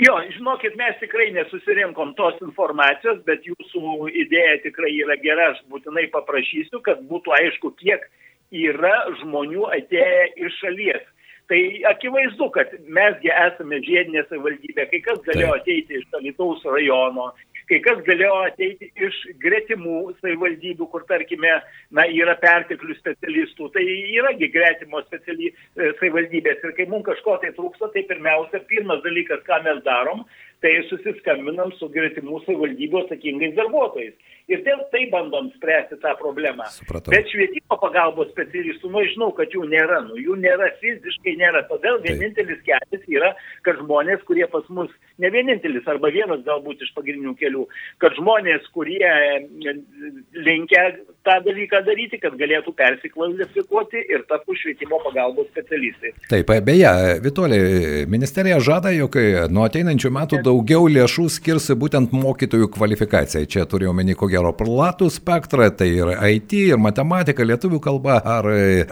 Jo, 0.02 0.16
žinokit, 0.34 0.74
mes 0.80 0.96
tikrai 0.98 1.28
nesusirinkom 1.36 2.16
tos 2.18 2.40
informacijos, 2.42 3.20
bet 3.28 3.44
jūsų 3.46 4.10
idėja 4.24 4.56
tikrai 4.64 4.96
yra 4.98 5.18
gera, 5.22 5.52
aš 5.54 5.60
būtinai 5.70 6.08
paprašysiu, 6.14 6.80
kad 6.82 7.04
būtų 7.06 7.36
aišku, 7.38 7.70
kiek 7.78 8.08
yra 8.52 8.96
žmonių 9.22 9.68
atėję 9.80 10.28
iš 10.46 10.60
šalies. 10.64 11.08
Tai 11.52 11.60
akivaizdu, 11.90 12.48
kad 12.56 12.72
mesgi 12.96 13.32
esame 13.34 13.82
žiedinė 13.84 14.22
savivaldybė, 14.30 14.86
kai 14.88 15.00
kas 15.04 15.18
galėjo 15.26 15.56
ateiti 15.58 15.98
iš 16.00 16.06
Alitaus 16.16 16.62
rajono, 16.64 17.26
kai 17.68 17.82
kas 17.84 18.00
galėjo 18.08 18.38
ateiti 18.46 18.88
iš 19.04 19.18
gretimų 19.44 19.98
savivaldybių, 20.22 20.88
kur 20.94 21.04
tarkime, 21.10 21.58
na, 21.92 22.06
yra 22.08 22.38
perteklių 22.40 22.96
specialistų, 23.00 23.68
tai 23.76 23.84
yragi 24.16 24.48
gretimos 24.54 25.08
speciali, 25.10 25.52
savivaldybės. 25.76 26.64
Ir 26.64 26.76
kai 26.78 26.88
mums 26.92 27.10
kažko 27.10 27.36
tai 27.44 27.52
trūksta, 27.58 27.92
tai 27.92 28.06
pirmiausia, 28.08 28.64
pirmas 28.72 29.04
dalykas, 29.04 29.44
ką 29.48 29.60
mes 29.68 29.84
darom, 29.88 30.24
tai 30.62 30.76
susiskambinam 30.90 31.72
su 31.80 31.90
gretimų 31.90 32.44
savivaldybių 32.46 33.00
atsakingais 33.04 33.56
darbuotojais. 33.58 34.14
Ir 34.52 34.62
dėl 34.66 34.82
tai 34.92 35.06
bandom 35.12 35.48
spręsti 35.56 35.98
tą 36.02 36.12
problemą. 36.20 36.66
Supratau. 36.74 37.14
Bet 37.14 37.30
švietimo 37.32 37.78
pagalbos 37.82 38.30
specialistų, 38.34 38.92
nu, 38.94 39.04
žinau, 39.14 39.30
kad 39.38 39.54
jų 39.54 39.64
nėra, 39.72 40.02
nu, 40.10 40.18
jų 40.20 40.36
nėra, 40.42 40.72
fiziškai 40.82 41.38
nėra. 41.40 41.64
Todėl 41.70 42.02
vienintelis 42.04 42.60
kelias 42.68 43.08
yra, 43.10 43.32
kad 43.66 43.80
žmonės, 43.82 44.26
kurie 44.28 44.46
pas 44.52 44.68
mus, 44.74 44.92
ne 45.22 45.32
vienintelis, 45.34 45.88
arba 45.90 46.12
vienas 46.14 46.44
galbūt 46.48 46.84
iš 46.86 46.92
pagrindinių 46.98 47.36
kelių, 47.40 47.66
kad 48.04 48.18
žmonės, 48.20 48.68
kurie 48.76 49.14
linkia 50.36 50.86
tą 51.28 51.38
dalyką 51.46 51.82
daryti, 51.86 52.20
kad 52.22 52.36
galėtų 52.40 52.74
persikvalifikuoti 52.78 54.02
ir 54.14 54.24
taptų 54.30 54.56
švietimo 54.58 55.00
pagalbos 55.04 55.50
specialistai. 55.52 56.14
Taip, 56.32 56.52
beje, 56.66 56.92
Vitolė, 57.24 57.60
ministerija 58.12 58.60
žada, 58.64 58.94
jog 58.96 59.18
nuo 59.54 59.66
ateinančių 59.68 60.12
metų 60.18 60.42
daugiau 60.46 60.88
lėšų 60.92 61.28
skirs 61.38 61.70
būtent 61.78 62.14
mokytojų 62.16 62.72
kvalifikacijai. 62.74 63.50
Čia 63.52 63.68
turiu 63.70 63.92
omeny, 63.92 64.16
ko 64.18 64.30
gero, 64.32 64.54
platų 64.58 65.12
spektrą, 65.14 65.70
tai 65.78 65.92
ir 66.00 66.14
IT, 66.32 66.58
ir 66.74 66.82
matematika, 66.82 67.46
lietuvių 67.48 67.82
kalba, 67.84 68.20
ar 68.38 68.50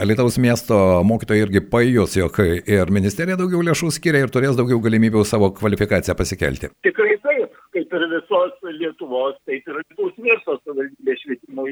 Lietuvos 0.10 0.40
miesto 0.42 0.78
mokytojai 1.06 1.46
irgi 1.48 1.64
pajus, 1.72 2.18
jog 2.20 2.40
ir 2.46 2.94
ministerija 2.94 3.38
daugiau 3.40 3.64
lėšų 3.66 3.92
skiria 3.96 4.26
ir 4.26 4.34
turės 4.34 4.58
daugiau 4.60 4.82
galimybių 4.84 5.26
savo 5.28 5.52
kvalifikaciją 5.58 6.16
pasikelti. 6.20 6.72
Tikrai 6.86 7.18
taip, 7.26 7.58
kaip 7.76 7.98
ir 8.00 8.08
visos 8.14 8.70
Lietuvos, 8.80 9.38
taip 9.50 9.70
ir 9.70 9.82
Lietuvos 9.82 10.18
miesto 10.22 10.58
savivaldybės 10.64 11.24
švietimo 11.24 11.69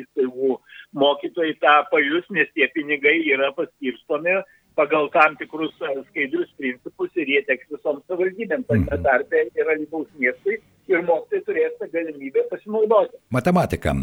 tą 1.67 1.75
pajus, 1.91 2.27
nes 2.31 2.47
tie 2.55 2.69
pinigai 2.75 3.17
yra 3.33 3.51
paskirstomi 3.57 4.39
pagal 4.79 5.09
tam 5.11 5.35
tikrus 5.39 5.73
skaidrius 5.81 6.49
principus 6.61 7.11
ir 7.19 7.27
jie 7.33 7.43
teks 7.49 7.67
visoms 7.73 8.03
savivaldybėms, 8.07 8.67
tame 8.69 8.99
tarpe 9.03 9.47
yra 9.57 9.75
Lietuvos 9.75 10.09
miestui 10.21 10.59
ir 10.91 11.03
mokytojai 11.07 11.43
turės 11.47 11.75
tą 11.79 11.87
galimybę 11.91 12.43
pasinaudoti. 12.51 13.17
Matematika. 13.33 13.93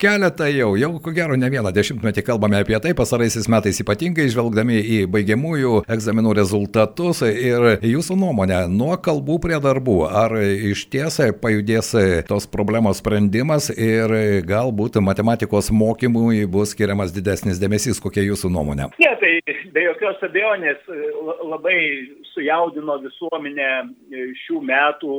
Keletą 0.00 0.48
jau, 0.50 0.72
jau 0.78 0.90
ko 1.02 1.12
gero 1.14 1.36
ne 1.38 1.50
vieną 1.52 1.72
dešimtmetį 1.74 2.24
kalbame 2.26 2.60
apie 2.62 2.78
tai, 2.82 2.94
pasaraisiais 2.98 3.48
metais 3.52 3.80
ypatingai 3.82 4.26
žvelgdami 4.32 4.78
į 4.80 4.98
baigiamųjų 5.12 5.82
egzaminų 5.96 6.34
rezultatus 6.38 7.22
ir 7.26 7.66
jūsų 7.86 8.18
nuomonę, 8.20 8.64
nuo 8.72 8.94
kalbų 9.02 9.38
prie 9.46 9.60
darbų, 9.62 9.98
ar 10.10 10.34
iš 10.42 10.86
tiesai 10.92 11.30
pajudės 11.36 11.92
tos 12.28 12.48
problemos 12.50 13.02
sprendimas 13.02 13.70
ir 13.70 14.14
galbūt 14.46 15.00
matematikos 15.04 15.70
mokymui 15.74 16.44
bus 16.50 16.74
skiriamas 16.74 17.14
didesnis 17.14 17.60
dėmesys, 17.62 18.00
kokia 18.02 18.26
jūsų 18.26 18.50
nuomonė? 18.52 18.90
Ne, 19.02 19.12
tai 19.20 19.25
jokios 20.16 20.22
abejonės 20.30 20.80
labai 21.44 21.78
sujaudino 22.32 22.98
visuomenę 23.02 23.68
šių 24.46 24.60
metų 24.62 25.18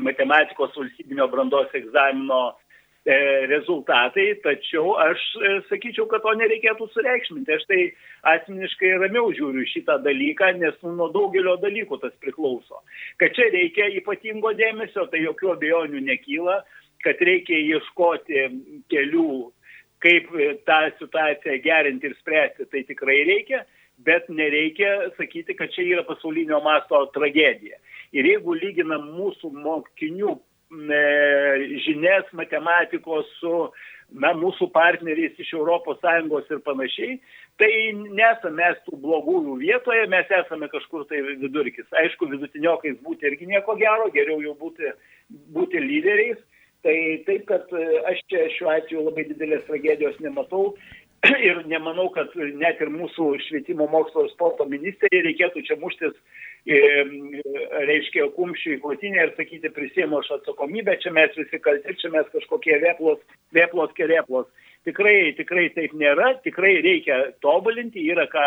matematikos 0.00 0.76
valstybinio 0.76 1.28
brandos 1.28 1.68
egzamino 1.74 2.56
rezultatai, 3.04 4.40
tačiau 4.44 4.96
aš 5.00 5.18
sakyčiau, 5.70 6.06
kad 6.06 6.20
to 6.22 6.34
nereikėtų 6.36 6.88
sureikšminti. 6.92 7.52
Aš 7.56 7.64
tai 7.66 7.94
asmeniškai 8.28 8.92
ramiau 9.00 9.32
žiūriu 9.32 9.64
šitą 9.66 10.02
dalyką, 10.04 10.52
nes 10.60 10.76
nu, 10.82 10.94
nuo 10.96 11.08
daugelio 11.10 11.56
dalykų 11.62 11.98
tas 12.02 12.12
priklauso. 12.20 12.82
Kad 13.18 13.32
čia 13.34 13.48
reikia 13.50 13.88
ypatingo 13.96 14.52
dėmesio, 14.52 15.08
tai 15.10 15.24
jokių 15.24 15.54
abejonių 15.54 16.04
nekyla, 16.10 16.60
kad 17.02 17.16
reikia 17.24 17.56
ieškoti 17.56 18.46
kelių, 18.92 19.48
kaip 20.04 20.28
tą 20.68 20.80
situaciją 21.00 21.56
gerinti 21.64 22.08
ir 22.08 22.16
spręsti, 22.20 22.68
tai 22.68 22.84
tikrai 22.84 23.22
reikia, 23.28 23.64
bet 24.06 24.28
nereikia 24.28 25.10
sakyti, 25.16 25.56
kad 25.58 25.72
čia 25.74 25.86
yra 25.96 26.04
pasaulinio 26.08 26.60
masto 26.64 27.02
tragedija. 27.14 27.78
Ir 28.16 28.26
jeigu 28.26 28.56
lyginam 28.58 29.10
mūsų 29.16 29.52
mokinių 29.54 30.36
žinias 31.84 32.28
matematikos 32.32 33.26
su 33.40 33.70
na, 34.10 34.32
mūsų 34.34 34.70
partneriais 34.74 35.38
iš 35.38 35.52
ES 35.54 36.50
ir 36.50 36.60
panašiai, 36.66 37.18
tai 37.58 37.70
nesame 37.94 38.56
mes 38.62 38.78
tų 38.86 38.98
blogųjų 39.02 39.58
vietoje, 39.60 40.06
mes 40.08 40.26
esame 40.30 40.68
kažkur 40.68 41.06
tai 41.06 41.22
vidurkis. 41.42 41.86
Aišku, 41.92 42.30
vidutiniokais 42.30 42.98
būti 43.02 43.26
irgi 43.26 43.46
nieko 43.46 43.76
gero, 43.76 44.10
geriau 44.14 44.40
jau 44.42 44.54
būti, 44.54 44.94
būti 45.54 45.78
lyderiais. 45.78 46.38
Tai 46.80 46.94
taip, 47.26 47.42
kad 47.44 47.68
aš 48.08 48.22
čia 48.32 48.46
šiuo 48.56 48.70
atveju 48.72 49.02
labai 49.04 49.26
didelės 49.28 49.66
tragedijos 49.66 50.16
nematau 50.24 50.70
ir 51.48 51.62
nemanau, 51.68 52.08
kad 52.14 52.32
net 52.36 52.80
ir 52.80 52.90
mūsų 52.92 53.34
švietimo 53.46 53.86
mokslo 53.92 54.24
ir 54.24 54.32
sporto 54.32 54.64
ministerijai 54.68 55.26
reikėtų 55.26 55.64
čia 55.66 55.76
muštis, 55.80 56.16
reiškia, 57.90 58.26
kumščių 58.36 58.74
į 58.76 58.80
krūtinę 58.84 59.26
ir 59.26 59.34
sakyti, 59.36 59.72
prisėmu 59.76 60.20
aš 60.20 60.32
atsakomybę, 60.38 60.96
čia 61.02 61.12
mes 61.16 61.36
visi 61.36 61.60
kalti, 61.60 61.96
čia 62.00 62.12
mes 62.12 62.28
kažkokie 62.32 62.80
vėplos, 62.84 63.20
vėplos, 63.56 63.92
kerėplos. 63.96 64.48
Tikrai, 64.88 65.32
tikrai 65.36 65.68
taip 65.76 65.92
nėra, 65.92 66.34
tikrai 66.44 66.78
reikia 66.84 67.22
tobulinti, 67.44 68.00
yra 68.12 68.24
ką 68.32 68.46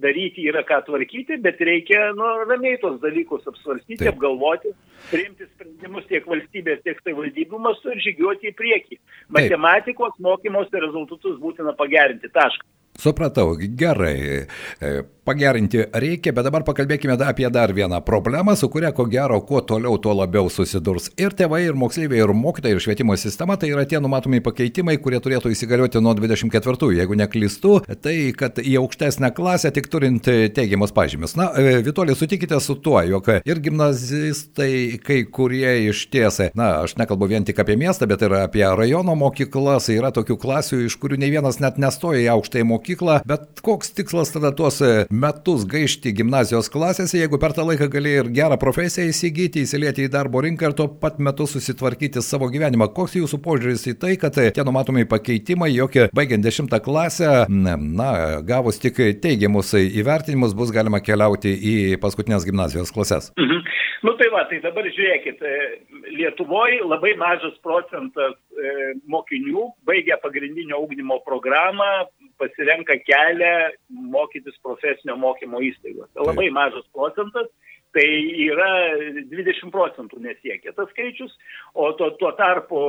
daryti, 0.00 0.46
yra 0.48 0.62
ką 0.66 0.80
tvarkyti, 0.86 1.38
bet 1.44 1.60
reikia 1.66 2.10
nu, 2.16 2.28
ramiai 2.48 2.78
tos 2.82 2.98
dalykus 3.02 3.46
apsvarstyti, 3.50 4.00
Taip. 4.02 4.14
apgalvoti, 4.14 4.72
priimti 5.10 5.48
sprendimus 5.50 6.06
tiek 6.10 6.26
valstybės, 6.30 6.82
tiek 6.86 7.00
savivaldybių 7.02 7.62
mastu 7.62 7.94
ir 7.94 8.02
žygiuoti 8.06 8.52
į 8.52 8.56
priekį. 8.60 9.00
Matematikos 9.36 10.16
mokymosi 10.22 10.84
rezultatus 10.86 11.40
būtina 11.42 11.74
pagerinti. 11.78 12.32
Taškas. 12.32 12.68
Supratau, 13.00 13.56
gerai. 13.56 14.46
E, 14.80 15.02
pagerinti 15.30 15.84
reikia, 16.02 16.32
bet 16.34 16.46
dabar 16.46 16.64
pakalbėkime 16.66 17.14
apie 17.24 17.48
dar 17.52 17.72
vieną 17.76 18.00
problemą, 18.06 18.56
su 18.58 18.68
kuria 18.72 18.90
ko 18.96 19.06
gero, 19.10 19.38
kuo 19.46 19.60
toliau, 19.62 19.98
tuo 20.02 20.14
labiau 20.16 20.50
susidurs 20.50 21.10
ir 21.20 21.34
tėvai, 21.36 21.62
ir 21.68 21.78
moksleiviai, 21.78 22.22
ir 22.24 22.32
mokytojai, 22.34 22.74
ir 22.76 22.82
švietimo 22.82 23.16
sistema. 23.20 23.56
Tai 23.60 23.70
yra 23.70 23.84
tie 23.88 24.00
numatomi 24.02 24.42
pakeitimai, 24.44 24.96
kurie 25.02 25.20
turėtų 25.22 25.52
įsigalioti 25.54 26.02
nuo 26.02 26.14
24. 26.18 26.90
Jeigu 26.96 27.18
neklystu, 27.20 27.76
tai 28.02 28.14
kad 28.36 28.58
į 28.62 28.76
aukštesnę 28.82 29.30
klasę 29.36 29.70
tik 29.76 29.90
turint 29.92 30.26
teigiamas 30.26 30.94
pažymis. 30.96 31.36
Na, 31.38 31.50
e, 31.54 31.78
Vitolį, 31.86 32.16
sutikite 32.18 32.58
su 32.60 32.78
tuo, 32.82 32.98
jog 33.06 33.28
ir 33.38 33.62
gimnazistai, 33.62 34.98
kai 35.04 35.22
kurie 35.30 35.76
iš 35.90 36.06
tiesai, 36.12 36.50
na, 36.58 36.72
aš 36.86 36.96
nekalbu 37.00 37.30
vien 37.30 37.46
tik 37.46 37.60
apie 37.62 37.78
miestą, 37.80 38.08
bet 38.10 38.24
ir 38.26 38.34
apie 38.40 38.64
rajono 38.66 39.14
mokyklas, 39.20 39.90
yra 39.94 40.12
tokių 40.16 40.38
klasių, 40.40 40.82
iš 40.88 40.98
kurių 41.00 41.20
ne 41.20 41.30
vienas 41.30 41.60
net 41.62 41.78
nestoja 41.80 42.24
į 42.24 42.30
aukštąją 42.34 42.70
mokyklą, 42.72 42.89
bet 43.28 43.60
koks 43.62 43.92
tikslas 43.96 44.32
tada 44.34 44.50
tuos 44.56 44.80
metus 45.10 45.66
gaišti 45.68 46.12
gimnazijos 46.16 46.70
klasėse, 46.72 47.18
jeigu 47.20 47.38
per 47.42 47.54
tą 47.56 47.66
laiką 47.68 47.88
gali 47.92 48.16
ir 48.20 48.30
gerą 48.34 48.58
profesiją 48.60 49.10
įsigyti, 49.10 49.64
įsilieti 49.66 50.06
į 50.06 50.12
darbo 50.12 50.42
rinką 50.44 50.70
ir 50.70 50.76
tuo 50.78 50.88
pat 51.02 51.18
metu 51.18 51.46
susitvarkyti 51.50 52.22
savo 52.24 52.50
gyvenimą. 52.52 52.90
Koks 52.96 53.18
jūsų 53.20 53.40
požiūris 53.44 53.86
į 53.92 53.96
tai, 54.00 54.14
kad 54.20 54.36
tie 54.36 54.64
numatomi 54.66 55.06
pakeitimai, 55.10 55.70
jog 55.74 55.98
baigiant 56.16 56.46
10 56.46 56.76
klasę, 56.84 57.46
na, 57.50 58.10
gavus 58.46 58.80
tik 58.82 58.98
teigiamus 59.22 59.74
įvertinimus, 59.80 60.56
bus 60.56 60.74
galima 60.74 61.02
keliauti 61.04 61.54
į 61.54 61.76
paskutinės 62.02 62.48
gimnazijos 62.48 62.94
klases? 62.94 63.32
Mhm. 63.38 63.60
Nu 64.00 64.14
tai 64.16 64.30
va, 64.32 64.46
tai 64.48 64.62
dabar 64.64 64.86
žiūrėkit, 64.88 65.42
Lietuvoje 66.16 66.80
labai 66.88 67.12
mažas 67.20 67.52
procentas 67.64 68.38
mokinių 69.12 69.66
baigia 69.88 70.16
pagrindinio 70.22 70.80
ūkdymo 70.86 71.20
programą, 71.26 72.06
pasirenka 72.40 72.96
kelią 73.06 73.54
mokytis 74.14 74.56
profesinio 74.64 75.16
mokymo 75.20 75.60
įstaigose. 75.70 76.14
Labai 76.28 76.48
mažas 76.54 76.86
procentas 76.96 77.48
tai 77.94 78.06
yra 78.46 78.68
20 79.30 79.72
procentų 79.74 80.20
nesiekia 80.22 80.72
tas 80.76 80.90
skaičius, 80.92 81.32
o 81.74 81.90
tuo, 81.98 82.10
tuo 82.20 82.30
tarpu 82.38 82.82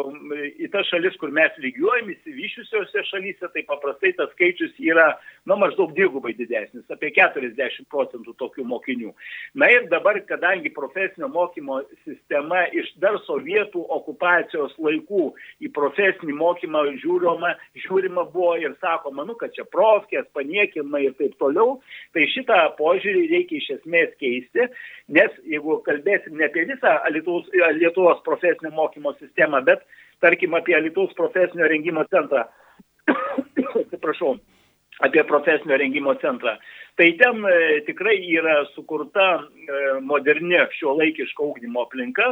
į 0.62 0.70
tas 0.74 0.88
šalis, 0.92 1.18
kur 1.22 1.34
mes 1.34 1.56
lygiuojam, 1.64 2.12
įsivyšiusiose 2.14 3.04
šalyse, 3.10 3.50
tai 3.54 3.64
paprastai 3.70 4.14
tas 4.18 4.30
skaičius 4.36 4.76
yra, 4.82 5.08
nu, 5.50 5.58
maždaug 5.62 5.96
dvigubai 5.98 6.36
didesnis, 6.38 6.86
apie 6.94 7.12
40 7.18 7.88
procentų 7.92 8.36
tokių 8.42 8.66
mokinių. 8.70 9.14
Na 9.58 9.72
ir 9.74 9.88
dabar, 9.92 10.20
kadangi 10.30 10.74
profesinio 10.74 11.32
mokymo 11.34 11.82
sistema 12.06 12.64
iš 12.70 12.94
dar 13.02 13.18
sovietų 13.26 13.84
okupacijos 13.98 14.78
laikų 14.82 15.32
į 15.66 15.74
profesinį 15.74 16.38
mokymą 16.38 16.86
žiūrima, 17.02 17.56
žiūrima 17.88 18.28
buvo 18.34 18.54
ir 18.62 18.78
sakoma, 18.84 19.26
nu, 19.26 19.38
kad 19.40 19.54
čia 19.58 19.66
profkės, 19.74 20.30
paniekimai 20.38 21.08
ir 21.10 21.18
taip 21.18 21.34
toliau, 21.42 21.80
tai 22.14 22.28
šitą 22.36 22.62
požiūrį 22.78 23.28
reikia 23.34 23.58
iš 23.58 23.70
esmės 23.80 24.14
keisti 24.22 24.70
Nes 25.12 25.34
jeigu 25.48 25.80
kalbėsim 25.88 26.38
ne 26.40 26.48
apie 26.48 26.66
visą 26.70 26.96
Lietuvos, 27.12 27.50
Lietuvos 27.78 28.22
profesinio 28.28 28.72
mokymo 28.78 29.16
sistemą, 29.20 29.64
bet 29.68 29.84
tarkim 30.24 30.56
apie 30.56 30.78
Lietuvos 30.80 31.14
profesinio 31.18 31.68
rengimo 31.72 32.06
centrą, 32.14 32.46
atsiprašau, 33.84 34.38
apie 35.02 35.24
profesinio 35.28 35.78
rengimo 35.78 36.14
centrą, 36.22 36.56
tai 36.96 37.12
ten 37.20 37.46
e, 37.48 37.82
tikrai 37.88 38.18
yra 38.38 38.62
sukurta 38.76 39.28
e, 39.42 39.82
moderni 40.06 40.60
šio 40.78 40.94
laikiško 41.00 41.48
ūkdymo 41.52 41.86
aplinka, 41.86 42.28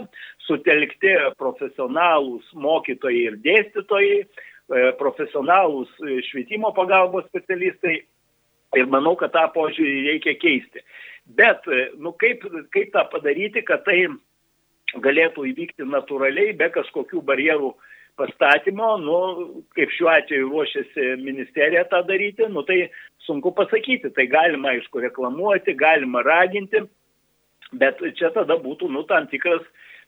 sutelkti 0.48 1.16
profesionalūs 1.40 2.54
mokytojai 2.54 3.26
ir 3.32 3.40
dėstytojai, 3.46 4.22
e, 4.22 4.86
profesionalūs 5.02 5.92
švietimo 6.30 6.74
pagalbos 6.78 7.28
specialistai. 7.32 8.04
Ir 8.78 8.90
manau, 8.90 9.16
kad 9.18 9.34
tą 9.34 9.48
požiūrį 9.56 10.02
reikia 10.12 10.36
keisti. 10.38 10.84
Bet, 11.40 11.66
e, 11.70 11.90
nu, 11.98 12.14
kaip, 12.22 12.44
kaip 12.74 12.92
tą 12.94 13.06
padaryti, 13.10 13.64
kad 13.66 13.82
tai 13.86 14.04
galėtų 15.02 15.46
įvykti 15.52 15.88
natūraliai, 15.90 16.56
be 16.58 16.70
kažkokių 16.74 17.22
barjerų 17.26 17.74
pastatymo, 18.20 18.92
nu, 19.02 19.18
kaip 19.78 19.94
šiuo 19.96 20.10
atveju 20.12 20.50
ruošiasi 20.52 21.10
ministerija 21.24 21.86
tą 21.90 22.02
daryti, 22.08 22.46
nu, 22.52 22.66
tai 22.68 22.90
sunku 23.26 23.54
pasakyti. 23.58 24.12
Tai 24.16 24.26
galima, 24.30 24.74
aišku, 24.74 25.02
reklamuoti, 25.06 25.78
galima 25.78 26.24
raginti, 26.26 26.84
bet 27.80 28.02
čia 28.20 28.34
tada 28.36 28.58
būtų, 28.62 28.90
nu, 28.94 29.06
tam 29.10 29.30
tikras 29.32 29.66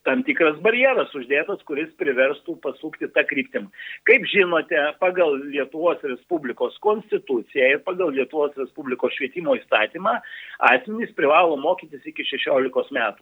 tam 0.07 0.23
tikras 0.25 0.57
barjeras 0.65 1.11
uždėtas, 1.17 1.61
kuris 1.67 1.89
priverstų 1.99 2.55
pasukti 2.63 3.09
tą 3.13 3.23
kryptim. 3.29 3.67
Kaip 4.09 4.25
žinote, 4.31 4.79
pagal 5.01 5.37
Lietuvos 5.43 6.01
Respublikos 6.05 6.77
konstituciją 6.83 7.67
ir 7.75 7.81
pagal 7.85 8.13
Lietuvos 8.15 8.55
Respublikos 8.57 9.13
švietimo 9.17 9.55
įstatymą 9.59 10.15
asmenys 10.71 11.13
privalo 11.17 11.57
mokytis 11.61 12.05
iki 12.09 12.25
16 12.25 12.95
metų. 12.97 13.21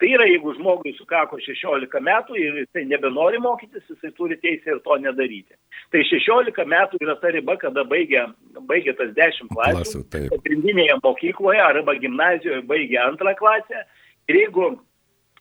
Tai 0.00 0.10
yra, 0.10 0.28
jeigu 0.30 0.54
žmogui 0.58 0.94
sukako 0.98 1.40
16 1.42 2.02
metų 2.06 2.38
ir 2.38 2.60
jisai 2.62 2.86
nebenori 2.90 3.40
mokytis, 3.42 3.86
jisai 3.90 4.12
turi 4.18 4.38
teisę 4.42 4.76
ir 4.76 4.82
to 4.86 4.98
nedaryti. 5.02 5.58
Tai 5.90 6.04
16 6.06 6.66
metų 6.74 7.00
yra 7.02 7.16
ta 7.18 7.32
riba, 7.34 7.56
kada 7.58 7.84
baigia, 7.88 8.28
baigia 8.70 8.94
tas 8.98 9.10
10 9.16 9.50
klasių. 9.50 10.04
Pagrindinėje 10.30 11.00
mokykloje 11.02 11.64
arba 11.64 11.96
gimnazijoje 11.98 12.62
baigia 12.70 13.08
antrą 13.08 13.34
klasę. 13.38 13.82
Ir 14.30 14.36
jeigu 14.44 14.76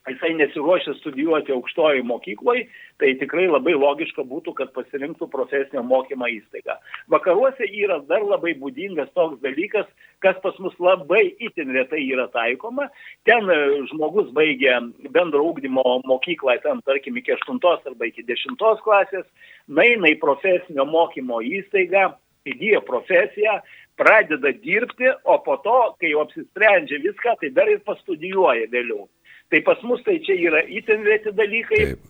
jisai 0.08 0.34
nesiruošia 0.34 0.94
studijuoti 0.94 1.51
aukštojai 1.51 2.01
mokyklai, 2.07 2.64
tai 3.00 3.14
tikrai 3.20 3.48
labai 3.50 3.75
logiška 3.75 4.24
būtų, 4.27 4.53
kad 4.57 4.72
pasirinktų 4.75 5.27
profesinio 5.31 5.83
mokymo 5.83 6.29
įstaigą. 6.31 6.77
Vakaruose 7.12 7.68
yra 7.68 8.00
dar 8.07 8.24
labai 8.24 8.55
būdingas 8.59 9.12
toks 9.18 9.42
dalykas, 9.44 9.88
kas 10.24 10.40
pas 10.44 10.55
mus 10.64 10.75
labai 10.79 11.24
itin 11.40 11.74
retai 11.75 12.01
yra 12.07 12.29
taikoma. 12.31 12.88
Ten 13.27 13.51
e, 13.51 13.59
žmogus 13.92 14.31
baigia 14.35 14.79
bendro 15.12 15.44
ūkdymo 15.51 15.83
mokyklą, 16.07 16.57
ten 16.64 16.81
tarkim 16.88 17.20
iki 17.20 17.35
8 17.35 17.59
arba 17.92 18.09
iki 18.09 18.24
10 18.24 18.57
klasės, 18.85 19.27
naina 19.68 20.16
į 20.16 20.20
profesinio 20.24 20.88
mokymo 20.88 21.44
įstaigą, 21.44 22.14
įgyja 22.48 22.81
profesiją, 22.88 23.59
pradeda 24.00 24.51
dirbti, 24.64 25.12
o 25.27 25.38
po 25.44 25.57
to, 25.64 25.79
kai 26.00 26.14
jau 26.14 26.24
apsisprendžia 26.24 27.01
viską, 27.03 27.35
tai 27.42 27.51
dar 27.55 27.70
ir 27.72 27.81
pastudijuoja 27.88 28.70
vėliau. 28.72 29.09
Tai 29.50 29.62
pas 29.66 29.81
mus 29.83 30.01
tai 30.05 30.20
čia 30.25 30.38
yra 30.38 30.62
itin 30.68 31.05
reti 31.07 31.33
dalykai. 31.35 31.83
Taip. 31.92 32.07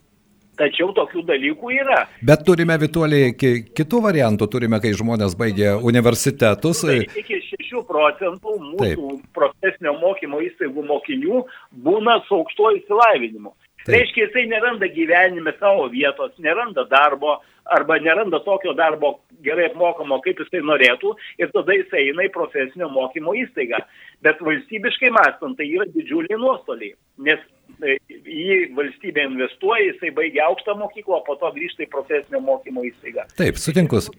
Tačiau 0.59 0.89
tokių 0.91 1.21
dalykų 1.23 1.69
yra. 1.71 2.01
Bet 2.27 2.41
turime, 2.43 2.75
Vituoliai, 2.81 3.31
kitų 3.31 4.01
variantų. 4.03 4.49
Turime, 4.51 4.81
kai 4.83 4.91
žmonės 4.91 5.37
baigia 5.39 5.77
universitetus. 5.79 6.81
Tai 6.83 6.97
iki 7.21 7.39
6 7.45 7.85
procentų 7.87 8.57
mūsų 8.65 8.81
Taip. 8.81 9.29
profesinio 9.37 9.95
mokymo 10.01 10.41
įstaigų 10.43 10.83
mokinių 10.89 11.45
būna 11.85 12.19
su 12.27 12.41
aukštuoju 12.41 12.81
įsilavinimu. 12.81 13.53
Taip. 13.85 13.93
Reiškia, 13.95 14.25
jisai 14.27 14.43
neranda 14.51 14.89
gyvenime 14.91 15.55
savo 15.61 15.87
vietos, 15.93 16.35
neranda 16.43 16.83
darbo 16.91 17.37
arba 17.71 17.95
neranda 18.03 18.41
tokio 18.43 18.73
darbo 18.75 19.19
gerai 19.45 19.69
apmokamo, 19.69 20.19
kaip 20.25 20.41
jisai 20.43 20.59
norėtų 20.65 21.13
ir 21.39 21.51
tada 21.53 21.75
jisai 21.77 22.09
eina 22.09 22.25
į 22.27 22.33
profesinio 22.35 22.89
mokymo 22.91 23.35
įstaigą. 23.45 23.79
Bet 24.25 24.41
valstybiškai 24.43 25.13
mąstant, 25.15 25.55
tai 25.55 25.69
yra 25.69 25.87
didžiuliai 25.93 26.39
nuostoliai, 26.41 26.97
nes 27.25 27.41
e, 27.83 27.97
į 28.23 28.47
valstybę 28.77 29.25
investuoja, 29.29 29.91
jisai 29.91 30.13
baigia 30.15 30.47
aukštą 30.49 30.75
mokyklą, 30.79 31.21
po 31.27 31.35
to 31.41 31.51
grįžta 31.55 31.85
į 31.85 31.91
profesinio 31.93 32.41
mokymo 32.45 32.85
įstaigą. 32.89 33.27
Taip, 33.39 33.59
sutinkus. 33.61 34.09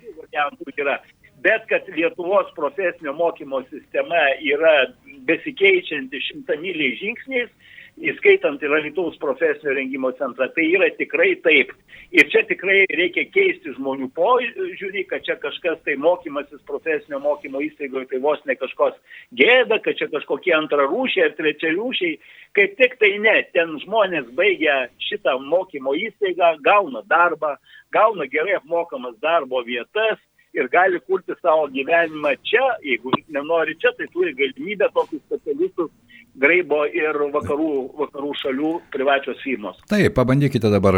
Bet 1.40 1.64
kad 1.70 1.86
Lietuvos 1.88 2.50
profesinio 2.56 3.14
mokymo 3.16 3.62
sistema 3.70 4.26
yra 4.44 4.90
besikeičianti 5.28 6.20
šimtamiliai 6.26 6.98
žingsniais, 7.00 7.52
įskaitant 8.00 8.62
ir 8.62 8.72
Lietuvos 8.84 9.18
profesinio 9.20 9.74
rengimo 9.76 10.10
centrą, 10.18 10.48
tai 10.54 10.66
yra 10.72 10.88
tikrai 10.96 11.34
taip. 11.44 11.72
Ir 12.10 12.26
čia 12.32 12.42
tikrai 12.48 12.82
reikia 12.98 13.26
keisti 13.30 13.74
žmonių 13.76 14.08
požiūrį, 14.16 15.04
kad 15.10 15.22
čia 15.26 15.36
kažkas 15.42 15.78
tai 15.86 15.94
mokymasis 16.00 16.62
profesinio 16.66 17.20
mokymo 17.22 17.60
įstaigoje 17.62 18.08
tai 18.10 18.22
vos 18.24 18.40
ne 18.48 18.56
kažkos 18.58 18.96
gėda, 19.38 19.78
kad 19.84 19.98
čia 20.00 20.08
kažkokie 20.10 20.56
antrarūšiai 20.56 21.28
ar 21.28 21.36
trečiarūšiai. 21.38 22.16
Kaip 22.58 22.74
tik 22.80 22.96
tai 23.02 23.12
ne, 23.22 23.36
ten 23.54 23.76
žmonės 23.84 24.32
baigia 24.34 24.88
šitą 25.06 25.36
mokymo 25.44 25.94
įstaigą, 26.08 26.56
gauna 26.66 27.04
darbą, 27.06 27.54
gauna 27.94 28.26
gerai 28.32 28.58
apmokamas 28.58 29.14
darbo 29.22 29.62
vietas 29.66 30.18
ir 30.56 30.66
gali 30.72 30.98
kurti 31.06 31.36
savo 31.38 31.68
gyvenimą 31.70 32.34
čia, 32.42 32.64
jeigu 32.82 33.12
nenori 33.30 33.76
čia, 33.78 33.92
tai 33.94 34.08
turi 34.10 34.34
galimybę 34.34 34.90
tokius 34.96 35.22
specialistus 35.28 35.92
graibo 36.38 36.82
ir 36.86 37.16
vakarų, 37.34 37.70
vakarų 38.00 38.32
šalių 38.40 38.72
privačios 38.94 39.40
firmos. 39.44 39.80
Taip, 39.90 40.14
pabandykite 40.16 40.70
dabar 40.72 40.96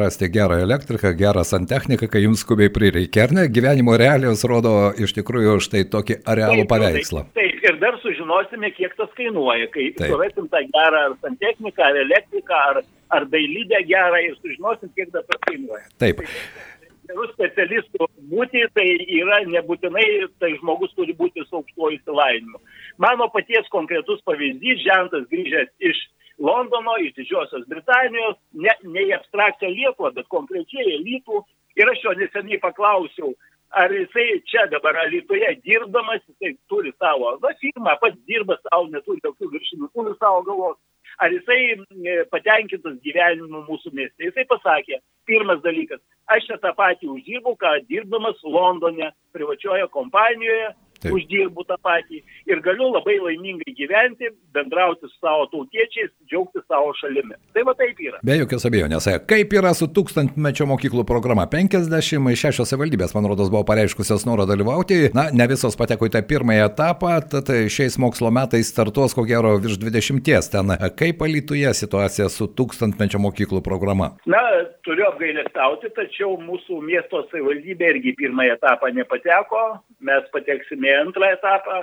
rasti 0.00 0.28
gerą 0.32 0.60
elektriką, 0.64 1.12
gerą 1.18 1.44
santechniką, 1.46 2.08
kai 2.10 2.24
jums 2.24 2.42
skubiai 2.44 2.72
prireikia, 2.72 3.26
ar 3.26 3.36
ne? 3.36 3.46
Gyvenimo 3.52 3.96
realijos 4.00 4.44
rodo 4.48 4.92
iš 4.98 5.14
tikrųjų 5.18 5.58
štai 5.64 5.84
tokį 5.92 6.18
realų 6.26 6.64
taip, 6.64 6.72
paveikslą. 6.74 7.24
Taip, 7.30 7.38
taip, 7.38 7.62
ir 7.70 7.78
dar 7.82 7.98
sužinosime, 8.02 8.72
kiek 8.76 8.96
tas 8.98 9.12
kainuoja, 9.18 9.70
kai 9.74 9.90
surasim 10.00 10.50
tą 10.52 10.64
gerą 10.74 11.06
ar 11.08 11.16
santechniką, 11.22 11.86
ar 11.88 12.02
elektriką, 12.02 12.60
ar, 12.72 12.82
ar 13.12 13.28
dailydę 13.32 13.84
gerą 13.88 14.20
ir 14.26 14.36
sužinosim, 14.40 14.92
kiek 14.96 15.14
tas 15.14 15.42
kainuoja. 15.48 15.86
Taip. 16.02 16.22
taip. 16.22 16.70
Gerų 17.08 17.28
specialistų 17.32 18.08
būti, 18.30 18.64
tai 18.76 18.86
yra 19.18 19.42
nebūtinai, 19.48 20.06
tai 20.42 20.54
žmogus 20.60 20.94
turi 20.96 21.14
būti 21.18 21.44
su 21.46 21.60
aukštuoju 21.60 21.98
įsilavinimu. 21.98 22.60
Mano 23.02 23.28
paties 23.34 23.68
konkretus 23.74 24.22
pavyzdys, 24.28 24.82
žentas 24.86 25.28
grįžęs 25.32 25.72
iš 25.90 26.02
Londono, 26.42 26.96
iš 26.98 27.14
Didžiosios 27.18 27.66
Britanijos, 27.70 28.38
ne, 28.52 28.72
ne 28.88 29.06
į 29.08 29.16
abstrakciją 29.18 29.70
Lietuvą, 29.70 30.12
bet 30.16 30.30
konkrečiai 30.32 30.96
į 30.96 31.02
Lytų. 31.06 31.42
Ir 31.80 31.88
aš 31.88 32.02
jo 32.04 32.12
neseniai 32.18 32.58
paklausiau, 32.60 33.30
ar 33.72 33.92
jisai 33.96 34.40
čia 34.48 34.66
dabar 34.72 34.98
Lietuvoje 35.08 35.54
dirbdamas, 35.64 36.24
jisai 36.28 36.56
turi 36.68 36.92
savo, 36.98 37.36
na, 37.42 37.52
firmą, 37.60 37.94
pats 38.00 38.18
dirba 38.28 38.58
savo, 38.60 38.88
neturi 38.92 39.22
jokių 39.24 39.48
viršinų, 39.54 39.88
turi 39.96 40.16
savo 40.18 40.42
galvos. 40.48 40.80
Ar 41.20 41.32
jisai 41.32 41.60
e, 41.76 42.18
patenkintas 42.32 42.98
gyvenimu 43.04 43.64
mūsų 43.68 43.92
mieste? 43.96 44.24
Jisai 44.24 44.44
pasakė, 44.48 45.00
pirmas 45.28 45.60
dalykas, 45.64 46.00
aš 46.36 46.48
čia 46.48 46.58
tą 46.62 46.72
patį 46.76 47.10
uždirbu, 47.14 47.54
ką 47.60 47.74
dirbdamas 47.88 48.40
Londone, 48.44 49.10
privačioje 49.36 49.88
kompanijoje, 49.94 50.72
Taip. 51.02 51.16
uždirbu 51.16 51.64
tą 51.66 51.76
patį 51.82 52.20
ir 52.50 52.60
galiu 52.64 52.90
labai 52.92 53.16
laimingai 53.22 53.74
gyventi, 53.78 54.30
bendrauti 54.54 55.08
su 55.08 55.16
savo 55.18 55.48
tautiečiais, 55.52 56.12
džiaugti 56.30 56.62
savo 56.68 56.92
šalimi. 57.00 57.34
Tai 57.56 57.64
va 57.66 57.74
taip 57.78 57.98
yra. 58.02 58.20
Be 58.26 58.36
jokios 58.38 58.66
abejonės. 58.68 59.08
Kaip 59.28 59.54
yra 59.58 59.72
su 59.76 59.88
tūkstantmečio 59.90 60.66
mokyklų 60.70 61.04
programa? 61.08 61.48
56 61.50 62.66
savivaldybės, 62.68 63.14
man 63.16 63.26
rodos, 63.30 63.50
buvo 63.52 63.64
pareiškusios 63.68 64.26
norą 64.28 64.46
dalyvauti. 64.50 65.00
Na, 65.16 65.28
ne 65.34 65.48
visos 65.50 65.76
pateko 65.78 66.08
į 66.08 66.14
tą 66.14 66.22
pirmąją 66.28 66.68
etapą, 66.70 67.16
tad 67.34 67.50
šiais 67.72 67.98
mokslo 68.02 68.30
metais 68.34 68.70
startuos 68.72 69.16
ko 69.16 69.26
gero 69.28 69.56
virš 69.62 69.80
20 69.82 70.52
ten. 70.52 70.74
Kaip 70.98 71.22
alytuje 71.26 71.72
situacija 71.76 72.28
su 72.32 72.48
tūkstantmečio 72.58 73.20
mokyklų 73.22 73.62
programa? 73.64 74.12
Na, 74.30 74.42
turiu 74.86 75.08
apgailestauti, 75.10 75.90
tačiau 75.96 76.36
mūsų 76.40 76.80
miesto 76.84 77.24
savivaldybė 77.30 77.94
irgi 77.96 78.14
pirmąją 78.20 78.58
etapą 78.58 78.92
nepateko. 78.94 79.62
Mes 80.02 80.26
pateksime 80.34 80.91
į 80.92 80.98
antrą 81.00 81.32
etapą, 81.36 81.82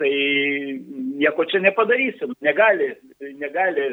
tai 0.00 0.12
nieko 1.20 1.46
čia 1.50 1.62
nepadarysim. 1.64 2.34
Negali, 2.44 2.90
negali 3.40 3.90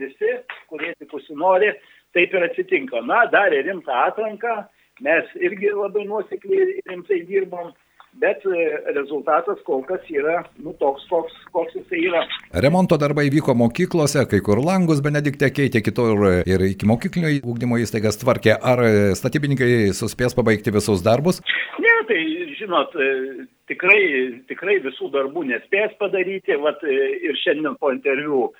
visi, 0.00 0.36
kurie 0.70 0.94
tik 0.98 1.12
užsinori, 1.18 1.72
taip 2.16 2.36
ir 2.36 2.48
atsitinka. 2.48 3.02
Na, 3.08 3.24
darė 3.32 3.64
rimtą 3.66 3.96
atranką, 4.08 4.62
mes 5.04 5.32
irgi 5.40 5.72
labai 5.76 6.06
nuosekliai 6.08 6.82
rimtai 6.88 7.24
dirbom 7.28 7.72
bet 8.20 8.44
e, 8.44 8.64
rezultatas 8.94 9.60
kol 9.66 9.82
kas 9.88 10.04
yra 10.12 10.42
nu, 10.60 10.74
toks, 10.80 11.04
koks, 11.10 11.36
koks 11.54 11.76
jisai 11.78 12.02
yra. 12.10 12.22
Remonto 12.64 12.98
darbai 13.00 13.28
vyko 13.32 13.54
mokyklose, 13.56 14.26
kai 14.28 14.42
kur 14.44 14.60
langus 14.64 15.00
Benediktė 15.04 15.48
keitė, 15.54 15.82
kitur 15.84 16.26
ir 16.44 16.66
iki 16.68 16.88
mokyklinio 16.88 17.32
ūkdymo 17.40 17.80
įstaigas 17.82 18.20
tvarkė. 18.20 18.54
Ar 18.60 18.84
statybininkai 19.18 19.92
suspės 19.96 20.36
pabaigti 20.36 20.74
visus 20.74 21.04
darbus? 21.04 21.40
Ne, 21.80 21.96
tai 22.10 22.20
žinot, 22.60 22.92
e, 23.00 23.46
tikrai, 23.72 24.02
tikrai 24.50 24.78
visų 24.84 25.10
darbų 25.14 25.46
nespės 25.48 25.96
padaryti. 25.98 26.54
Vat, 26.62 26.82
e, 26.86 26.98
ir 27.26 27.38
šiandien 27.42 27.74
po 27.80 27.90
interviu 27.94 28.50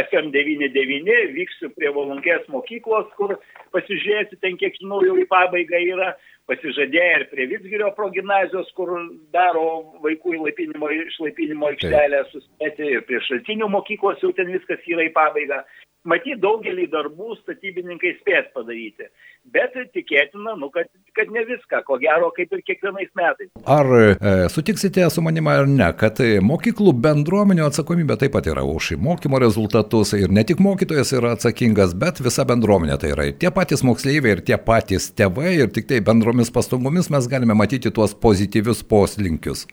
FM99 0.00 1.34
vyksiu 1.36 1.72
prie 1.76 1.92
Valankės 1.94 2.46
mokyklos, 2.52 3.10
kur 3.18 3.36
pasižiūrėsiu 3.74 4.40
ten, 4.40 4.56
kiek 4.60 4.78
žinau, 4.80 5.02
jau 5.04 5.18
į 5.20 5.26
pabaigą 5.30 5.82
yra 5.94 6.14
pasižadėję 6.50 7.12
ir 7.18 7.24
prie 7.30 7.46
Vitsgirio 7.52 7.90
progymnazijos, 7.96 8.68
kur 8.78 8.92
daro 9.34 9.96
vaikų 10.04 10.36
išlaipinimo 10.44 11.70
aikštelę 11.72 12.24
suspėti 12.32 12.90
ir 12.98 13.04
prie 13.08 13.20
šaltinių 13.28 13.70
mokyklos 13.72 14.22
jau 14.24 14.32
ten 14.36 14.52
viskas 14.52 14.84
yra 14.88 15.08
į 15.08 15.14
pabaigą. 15.16 15.62
Matyt, 16.04 16.36
daugelį 16.42 16.84
darbų 16.92 17.32
statybininkai 17.38 18.10
spės 18.18 18.50
padaryti, 18.52 19.06
bet 19.54 19.72
tikėtina, 19.94 20.52
nu, 20.60 20.68
kad, 20.74 20.90
kad 21.16 21.30
ne 21.32 21.46
viską, 21.48 21.80
ko 21.86 21.96
gero, 22.02 22.28
kaip 22.36 22.52
ir 22.52 22.60
kiekvienais 22.66 23.08
metais. 23.16 23.48
Ar 23.64 23.88
e, 23.88 24.34
sutiksite 24.52 25.06
su 25.08 25.24
manima 25.24 25.54
ar 25.62 25.70
ne, 25.70 25.88
kad 25.96 26.20
mokyklų 26.44 26.92
bendruomenio 27.06 27.70
atsakomybė 27.70 28.18
taip 28.20 28.34
pat 28.36 28.50
yra 28.52 28.66
už 28.68 28.98
mokymo 29.00 29.40
rezultatus 29.40 30.12
ir 30.18 30.28
ne 30.28 30.44
tik 30.44 30.60
mokytojas 30.64 31.14
yra 31.16 31.32
atsakingas, 31.38 31.96
bet 31.96 32.20
visa 32.24 32.44
bendruomenė 32.52 33.00
tai 33.00 33.14
yra 33.16 33.30
ir 33.30 33.40
tie 33.40 33.48
patys 33.54 33.80
moksleiviai, 33.88 34.36
ir 34.36 34.44
tie 34.44 34.60
patys 34.60 35.08
tėvai, 35.16 35.56
ir 35.62 35.72
tik 35.72 35.88
tai 35.88 36.04
bendromis 36.04 36.52
pastangomis 36.52 37.08
mes 37.14 37.32
galime 37.32 37.56
matyti 37.56 37.88
tuos 37.88 38.12
pozityvius 38.12 38.84
poslinkius. 38.92 39.64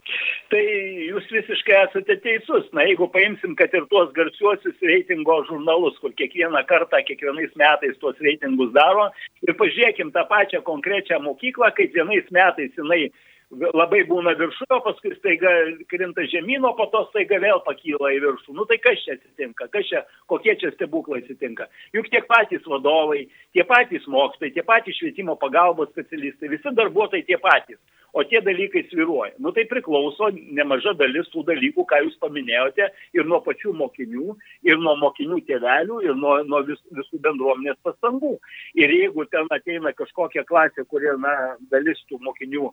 Tai 0.52 0.64
jūs 1.12 1.28
visiškai 1.32 1.76
esate 1.86 2.16
teisus. 2.24 2.68
Na, 2.76 2.86
jeigu 2.88 3.08
paimsim, 3.12 3.56
kad 3.58 3.74
ir 3.76 3.88
tuos 3.90 4.12
garsiuosius 4.16 4.78
reitingo 4.88 5.42
žurnalus, 5.48 5.98
kur 6.02 6.14
kiekvieną 6.18 6.64
kartą, 6.70 7.02
kiekvienais 7.08 7.52
metais 7.60 7.98
tuos 8.00 8.18
reitingus 8.24 8.72
daro, 8.76 9.10
ir 9.44 9.54
pažiūrėkim 9.58 10.14
tą 10.14 10.24
pačią 10.30 10.62
konkrečią 10.66 11.20
mokyklą, 11.24 11.72
kaip 11.76 11.94
vienais 11.96 12.32
metais 12.34 12.72
jinai 12.78 13.04
labai 13.52 14.00
būna 14.08 14.32
viršuje, 14.38 14.78
paskui 14.84 15.12
staiga 15.18 15.50
krinta 15.92 16.24
žemyno, 16.32 16.72
po 16.78 16.86
to 16.92 17.04
staiga 17.10 17.36
vėl 17.42 17.60
pakyla 17.66 18.14
į 18.16 18.20
viršų. 18.24 18.56
Nu 18.56 18.64
tai 18.68 18.78
kas 18.80 19.02
čia 19.04 19.18
atsitinka, 19.18 19.68
kas 19.74 19.88
čia, 19.90 20.04
kokie 20.32 20.54
čia 20.60 20.72
stebuklai 20.72 21.20
atsitinka. 21.20 21.68
Juk 21.92 22.08
tiek 22.12 22.24
patys 22.30 22.64
vadovai, 22.64 23.26
tie 23.52 23.66
patys 23.68 24.08
mokytojai, 24.08 24.54
tie 24.56 24.64
patys 24.64 24.96
švietimo 24.96 25.36
pagalbos 25.36 25.92
specialistai, 25.92 26.54
visi 26.54 26.76
darbuotojai 26.80 27.26
tie 27.28 27.36
patys 27.42 27.80
o 28.12 28.24
tie 28.24 28.40
dalykai 28.44 28.84
sviruoja. 28.90 29.32
Nu 29.38 29.52
tai 29.56 29.64
priklauso 29.68 30.28
nemaža 30.32 30.92
dalis 30.98 31.30
tų 31.32 31.44
dalykų, 31.48 31.86
ką 31.88 32.02
jūs 32.04 32.18
paminėjote, 32.20 32.88
ir 33.16 33.28
nuo 33.28 33.40
pačių 33.44 33.72
mokinių, 33.78 34.36
ir 34.68 34.80
nuo 34.80 34.94
mokinių 35.00 35.40
tėvelių, 35.48 36.02
ir 36.04 36.18
nuo, 36.20 36.36
nuo 36.44 36.62
vis, 36.68 36.80
visų 36.92 37.22
bendruomenės 37.24 37.80
pastangų. 37.86 38.36
Ir 38.76 38.92
jeigu 38.92 39.26
ten 39.32 39.48
ateina 39.54 39.94
kažkokia 39.96 40.44
klasė, 40.48 40.84
kurie, 40.88 41.14
na, 41.24 41.56
dalis 41.72 42.04
tų 42.10 42.20
mokinių, 42.26 42.70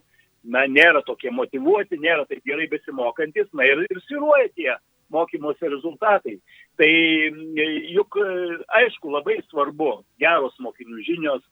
na, 0.52 0.66
nėra 0.68 1.02
tokie 1.06 1.32
motivuoti, 1.32 2.00
nėra 2.00 2.28
taip 2.28 2.44
gerai 2.44 2.68
besimokantis, 2.68 3.48
na 3.56 3.68
ir, 3.68 3.86
ir 3.88 4.04
sviruoja 4.06 4.48
tie 4.56 4.72
mokymosi 5.10 5.72
rezultatai. 5.72 6.36
Tai 6.78 6.90
juk, 7.90 8.20
aišku, 8.80 9.10
labai 9.10 9.40
svarbu 9.48 10.04
geros 10.22 10.54
mokinių 10.62 11.02
žinios, 11.08 11.42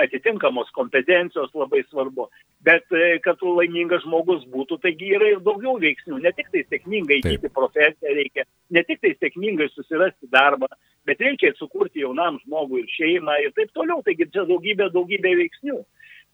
atitinkamos 0.00 0.70
kompetencijos 0.76 1.52
labai 1.54 1.82
svarbu. 1.88 2.28
Bet 2.64 2.86
e, 2.94 3.18
kad 3.24 3.42
laimingas 3.42 4.04
žmogus 4.06 4.44
būtų, 4.52 4.78
taigi 4.84 5.12
yra 5.16 5.32
ir 5.32 5.42
daugiau 5.44 5.76
veiksnių. 5.82 6.20
Ne 6.22 6.32
tik 6.36 6.52
tai 6.54 6.64
sėkmingai 6.68 7.20
įgyti 7.22 7.50
profesiją 7.54 8.14
reikia, 8.18 8.46
ne 8.70 8.84
tik 8.88 9.02
tai 9.02 9.14
sėkmingai 9.18 9.68
susirasti 9.72 10.30
darbą, 10.32 10.70
bet 11.08 11.22
reikia 11.22 11.52
sukurti 11.58 12.04
jaunam 12.04 12.38
žmogui 12.44 12.84
ir 12.84 12.94
šeimą 12.96 13.40
ir 13.42 13.56
taip 13.58 13.74
toliau. 13.76 14.04
Taigi 14.06 14.30
čia 14.30 14.46
daugybė, 14.50 14.92
daugybė 14.94 15.34
veiksnių. 15.42 15.82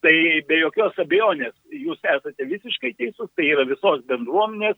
Tai 0.05 0.15
be 0.47 0.61
jokios 0.61 0.99
abejonės, 1.03 1.57
jūs 1.75 1.99
esate 2.07 2.45
visiškai 2.47 2.93
teisus, 3.01 3.33
tai 3.35 3.49
yra 3.51 3.65
visos 3.67 4.05
bendruomenės 4.07 4.77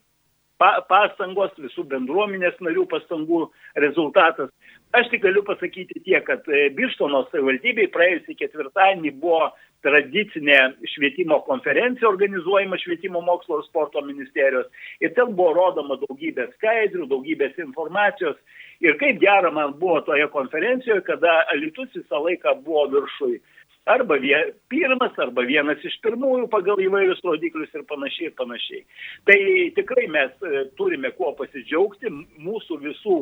pa, 0.61 0.71
pastangos, 0.89 1.53
visų 1.57 1.87
bendruomenės 1.89 2.59
narių 2.61 2.85
pastangų 2.91 3.47
rezultatas. 3.83 4.51
Aš 4.97 5.09
tik 5.11 5.23
galiu 5.25 5.41
pasakyti 5.47 6.03
tiek, 6.05 6.23
kad 6.27 6.45
e, 6.51 6.67
Birštono 6.75 7.25
savivaldybei 7.31 7.89
praėjusį 7.93 8.37
ketvirtadienį 8.41 9.13
buvo 9.23 9.49
tradicinė 9.81 10.57
švietimo 10.93 11.39
konferencija 11.47 12.09
organizuojama 12.09 12.77
švietimo 12.81 13.21
mokslo 13.25 13.61
ir 13.61 13.67
sporto 13.69 14.03
ministerijos. 14.05 14.67
Ir 15.01 15.15
ten 15.17 15.33
buvo 15.37 15.55
rodoma 15.57 15.97
daugybė 16.03 16.51
skaidrių, 16.57 17.07
daugybės 17.09 17.57
informacijos. 17.63 18.37
Ir 18.81 18.97
kaip 19.01 19.19
gera 19.21 19.49
man 19.53 19.73
buvo 19.81 20.01
toje 20.05 20.27
konferencijoje, 20.33 21.05
kada 21.07 21.41
Alitus 21.53 21.89
visą 21.97 22.21
laiką 22.27 22.59
buvo 22.65 22.87
viršui. 22.93 23.39
Arba 23.89 24.19
vie, 24.21 24.37
pirmas, 24.69 25.15
arba 25.17 25.41
vienas 25.47 25.81
iš 25.87 25.95
pirmųjų 26.05 26.45
pagal 26.53 26.77
įvairius 26.83 27.23
rodiklius 27.25 27.71
ir 27.73 27.85
panašiai 27.89 28.27
ir 28.29 28.35
panašiai. 28.37 28.83
Tai 29.25 29.39
tikrai 29.77 30.05
mes 30.13 30.45
e, 30.45 30.65
turime 30.77 31.09
kuo 31.17 31.31
pasidžiaugti, 31.39 32.11
mūsų 32.45 32.77
visų 32.83 33.17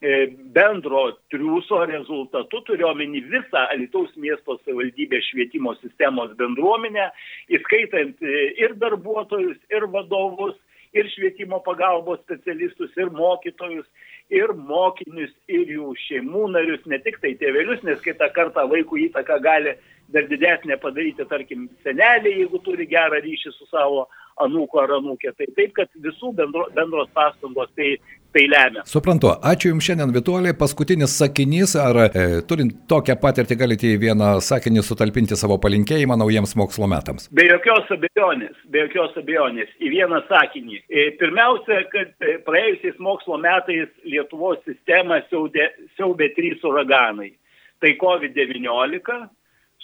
E, 0.00 0.30
bendro 0.56 1.02
triūso 1.28 1.82
rezultatu, 1.84 2.62
turiuomenį 2.64 3.20
visą 3.28 3.66
Alitaus 3.68 4.14
miesto 4.16 4.54
savivaldybės 4.62 5.26
švietimo 5.28 5.74
sistemos 5.82 6.32
bendruomenę, 6.38 7.10
įskaitant 7.52 8.24
e, 8.24 8.38
ir 8.64 8.78
darbuotojus, 8.80 9.58
ir 9.68 9.84
vadovus, 9.92 10.56
ir 10.96 11.08
švietimo 11.14 11.60
pagalbos 11.64 12.20
specialistus, 12.24 12.90
ir 12.98 13.10
mokytojus, 13.14 13.86
ir 14.30 14.52
mokinius, 14.54 15.32
ir 15.50 15.70
jų 15.76 15.92
šeimų 16.06 16.48
narius, 16.54 16.82
ne 16.90 16.98
tik 17.02 17.20
tai 17.22 17.34
tėvelius, 17.40 17.82
nes 17.86 18.02
kitą 18.04 18.30
kartą 18.34 18.66
vaikų 18.70 19.04
įtaką 19.06 19.38
gali 19.44 19.76
dar 20.10 20.26
didesnė 20.30 20.78
padaryti, 20.82 21.26
tarkim, 21.30 21.68
seneliai, 21.84 22.40
jeigu 22.40 22.58
turi 22.66 22.86
gerą 22.90 23.20
ryšį 23.22 23.54
su 23.54 23.68
savo 23.70 24.08
anūko 24.42 24.82
ar 24.82 24.96
anūkė. 24.98 25.34
Tai 25.38 25.46
taip, 25.56 25.74
kad 25.76 25.90
visų 26.02 26.32
bendro, 26.38 26.66
bendros 26.74 27.10
pastangos 27.14 27.70
tai 27.78 27.92
tai 28.32 28.46
lemia. 28.50 28.84
Suprantu. 28.86 29.32
Ačiū 29.50 29.72
Jums 29.72 29.86
šiandien, 29.86 30.12
Vituoliai. 30.14 30.56
Paskutinis 30.58 31.16
sakinys, 31.20 31.74
ar 31.78 31.98
e, 32.06 32.24
turint 32.48 32.76
tokią 32.90 33.16
patirtį 33.22 33.58
galite 33.62 33.90
į 33.90 33.98
vieną 34.04 34.30
sakinį 34.44 34.84
sutalpinti 34.86 35.38
savo 35.38 35.58
palinkėjimą 35.62 36.18
naujiems 36.20 36.54
mokslo 36.60 36.88
metams? 36.90 37.28
Be 37.34 37.48
jokios 37.48 37.90
abejonės, 37.96 38.54
be 38.70 38.84
jokios 38.86 39.18
abejonės. 39.20 39.74
Į 39.82 39.92
vieną 39.96 40.22
sakinį. 40.30 40.80
E, 40.88 41.08
pirmiausia, 41.20 41.82
kad 41.92 42.14
e, 42.22 42.38
praėjusiais 42.46 43.02
mokslo 43.02 43.40
metais 43.42 43.90
Lietuvos 44.06 44.62
sistemą 44.68 45.20
siaubė, 45.28 45.70
siaubė 45.98 46.32
trys 46.38 46.64
uraganai. 46.66 47.32
Tai 47.80 47.94
COVID-19, 48.00 49.20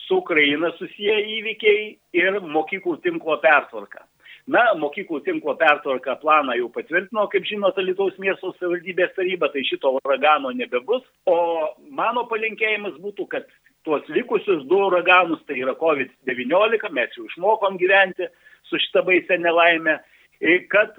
su 0.06 0.20
Ukraina 0.22 0.70
susiję 0.78 1.16
įvykiai 1.38 1.87
ir 2.14 2.40
mokyklų 2.44 3.00
tinklo 3.02 3.38
pertvarka. 3.42 4.06
Na, 4.46 4.62
mokyklų 4.78 5.24
tinklo 5.26 5.56
pertvarką 5.59 6.14
planą 6.22 6.54
jau 6.54 6.68
patvirtino, 6.70 7.24
kaip 7.32 7.46
žinote, 7.48 7.82
Lietuvos 7.82 8.14
miesto 8.22 8.52
savivaldybės 8.54 9.16
taryba, 9.16 9.48
tai 9.50 9.64
šito 9.66 9.90
uragano 9.98 10.52
nebebus. 10.54 11.02
O 11.26 11.38
mano 11.90 12.22
palinkėjimas 12.30 12.94
būtų, 13.02 13.26
kad 13.32 13.48
tuos 13.87 14.06
likusius 14.06 14.62
du 14.70 14.78
uraganus, 14.87 15.42
tai 15.48 15.59
yra 15.64 15.74
COVID-19, 15.80 16.92
mes 16.94 17.16
jau 17.18 17.26
išmokom 17.26 17.78
gyventi 17.80 18.28
su 18.70 18.78
šitą 18.85 19.02
baisę 19.09 19.40
nelaimę, 19.42 19.96
kad, 20.70 20.94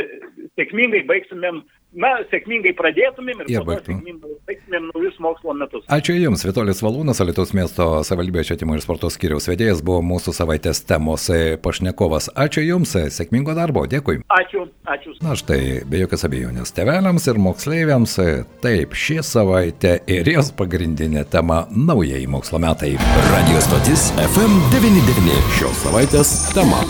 sėkmingai 0.58 1.04
baigtumėm 1.08 1.64
na, 1.96 2.10
sėkmingai 2.28 2.74
pradėtumėm 2.76 3.42
ir 3.42 3.50
sėkmingai 3.50 4.32
baigtumėm 4.48 4.88
naujus 4.90 5.16
mokslo 5.22 5.54
metus. 5.56 5.84
Ačiū 5.92 6.16
Jums, 6.18 6.44
Vitolis 6.46 6.82
Valūnas, 6.84 7.20
Alitos 7.24 7.54
miesto 7.56 7.88
savivaldybės 8.04 8.50
švietimo 8.50 8.76
ir 8.76 8.84
sporto 8.84 9.10
skyriaus 9.12 9.48
vedėjas, 9.48 9.82
buvo 9.84 10.02
mūsų 10.04 10.34
savaitės 10.36 10.82
temos 10.88 11.28
pašnekovas. 11.64 12.30
Ačiū 12.36 12.64
Jums, 12.66 12.94
sėkmingo 13.14 13.56
darbo, 13.56 13.86
dėkui. 13.88 14.20
Ačiū, 14.38 14.66
ačiū. 14.88 15.16
Na 15.24 15.36
štai, 15.38 15.60
be 15.88 16.02
jokios 16.04 16.26
abejonės, 16.28 16.74
teveliams 16.76 17.28
ir 17.30 17.40
moksleiviams, 17.42 18.18
taip, 18.64 18.96
šį 18.96 19.20
savaitę 19.26 19.98
ir 20.10 20.28
jos 20.36 20.52
pagrindinė 20.58 21.24
tema- 21.30 21.64
naujieji 21.88 22.28
mokslo 22.28 22.60
metai. 22.60 22.96
Radio 23.32 23.62
stotis 23.64 24.10
FM99 24.28 25.40
šios 25.58 25.86
savaitės 25.86 26.36
tema. 26.52 26.84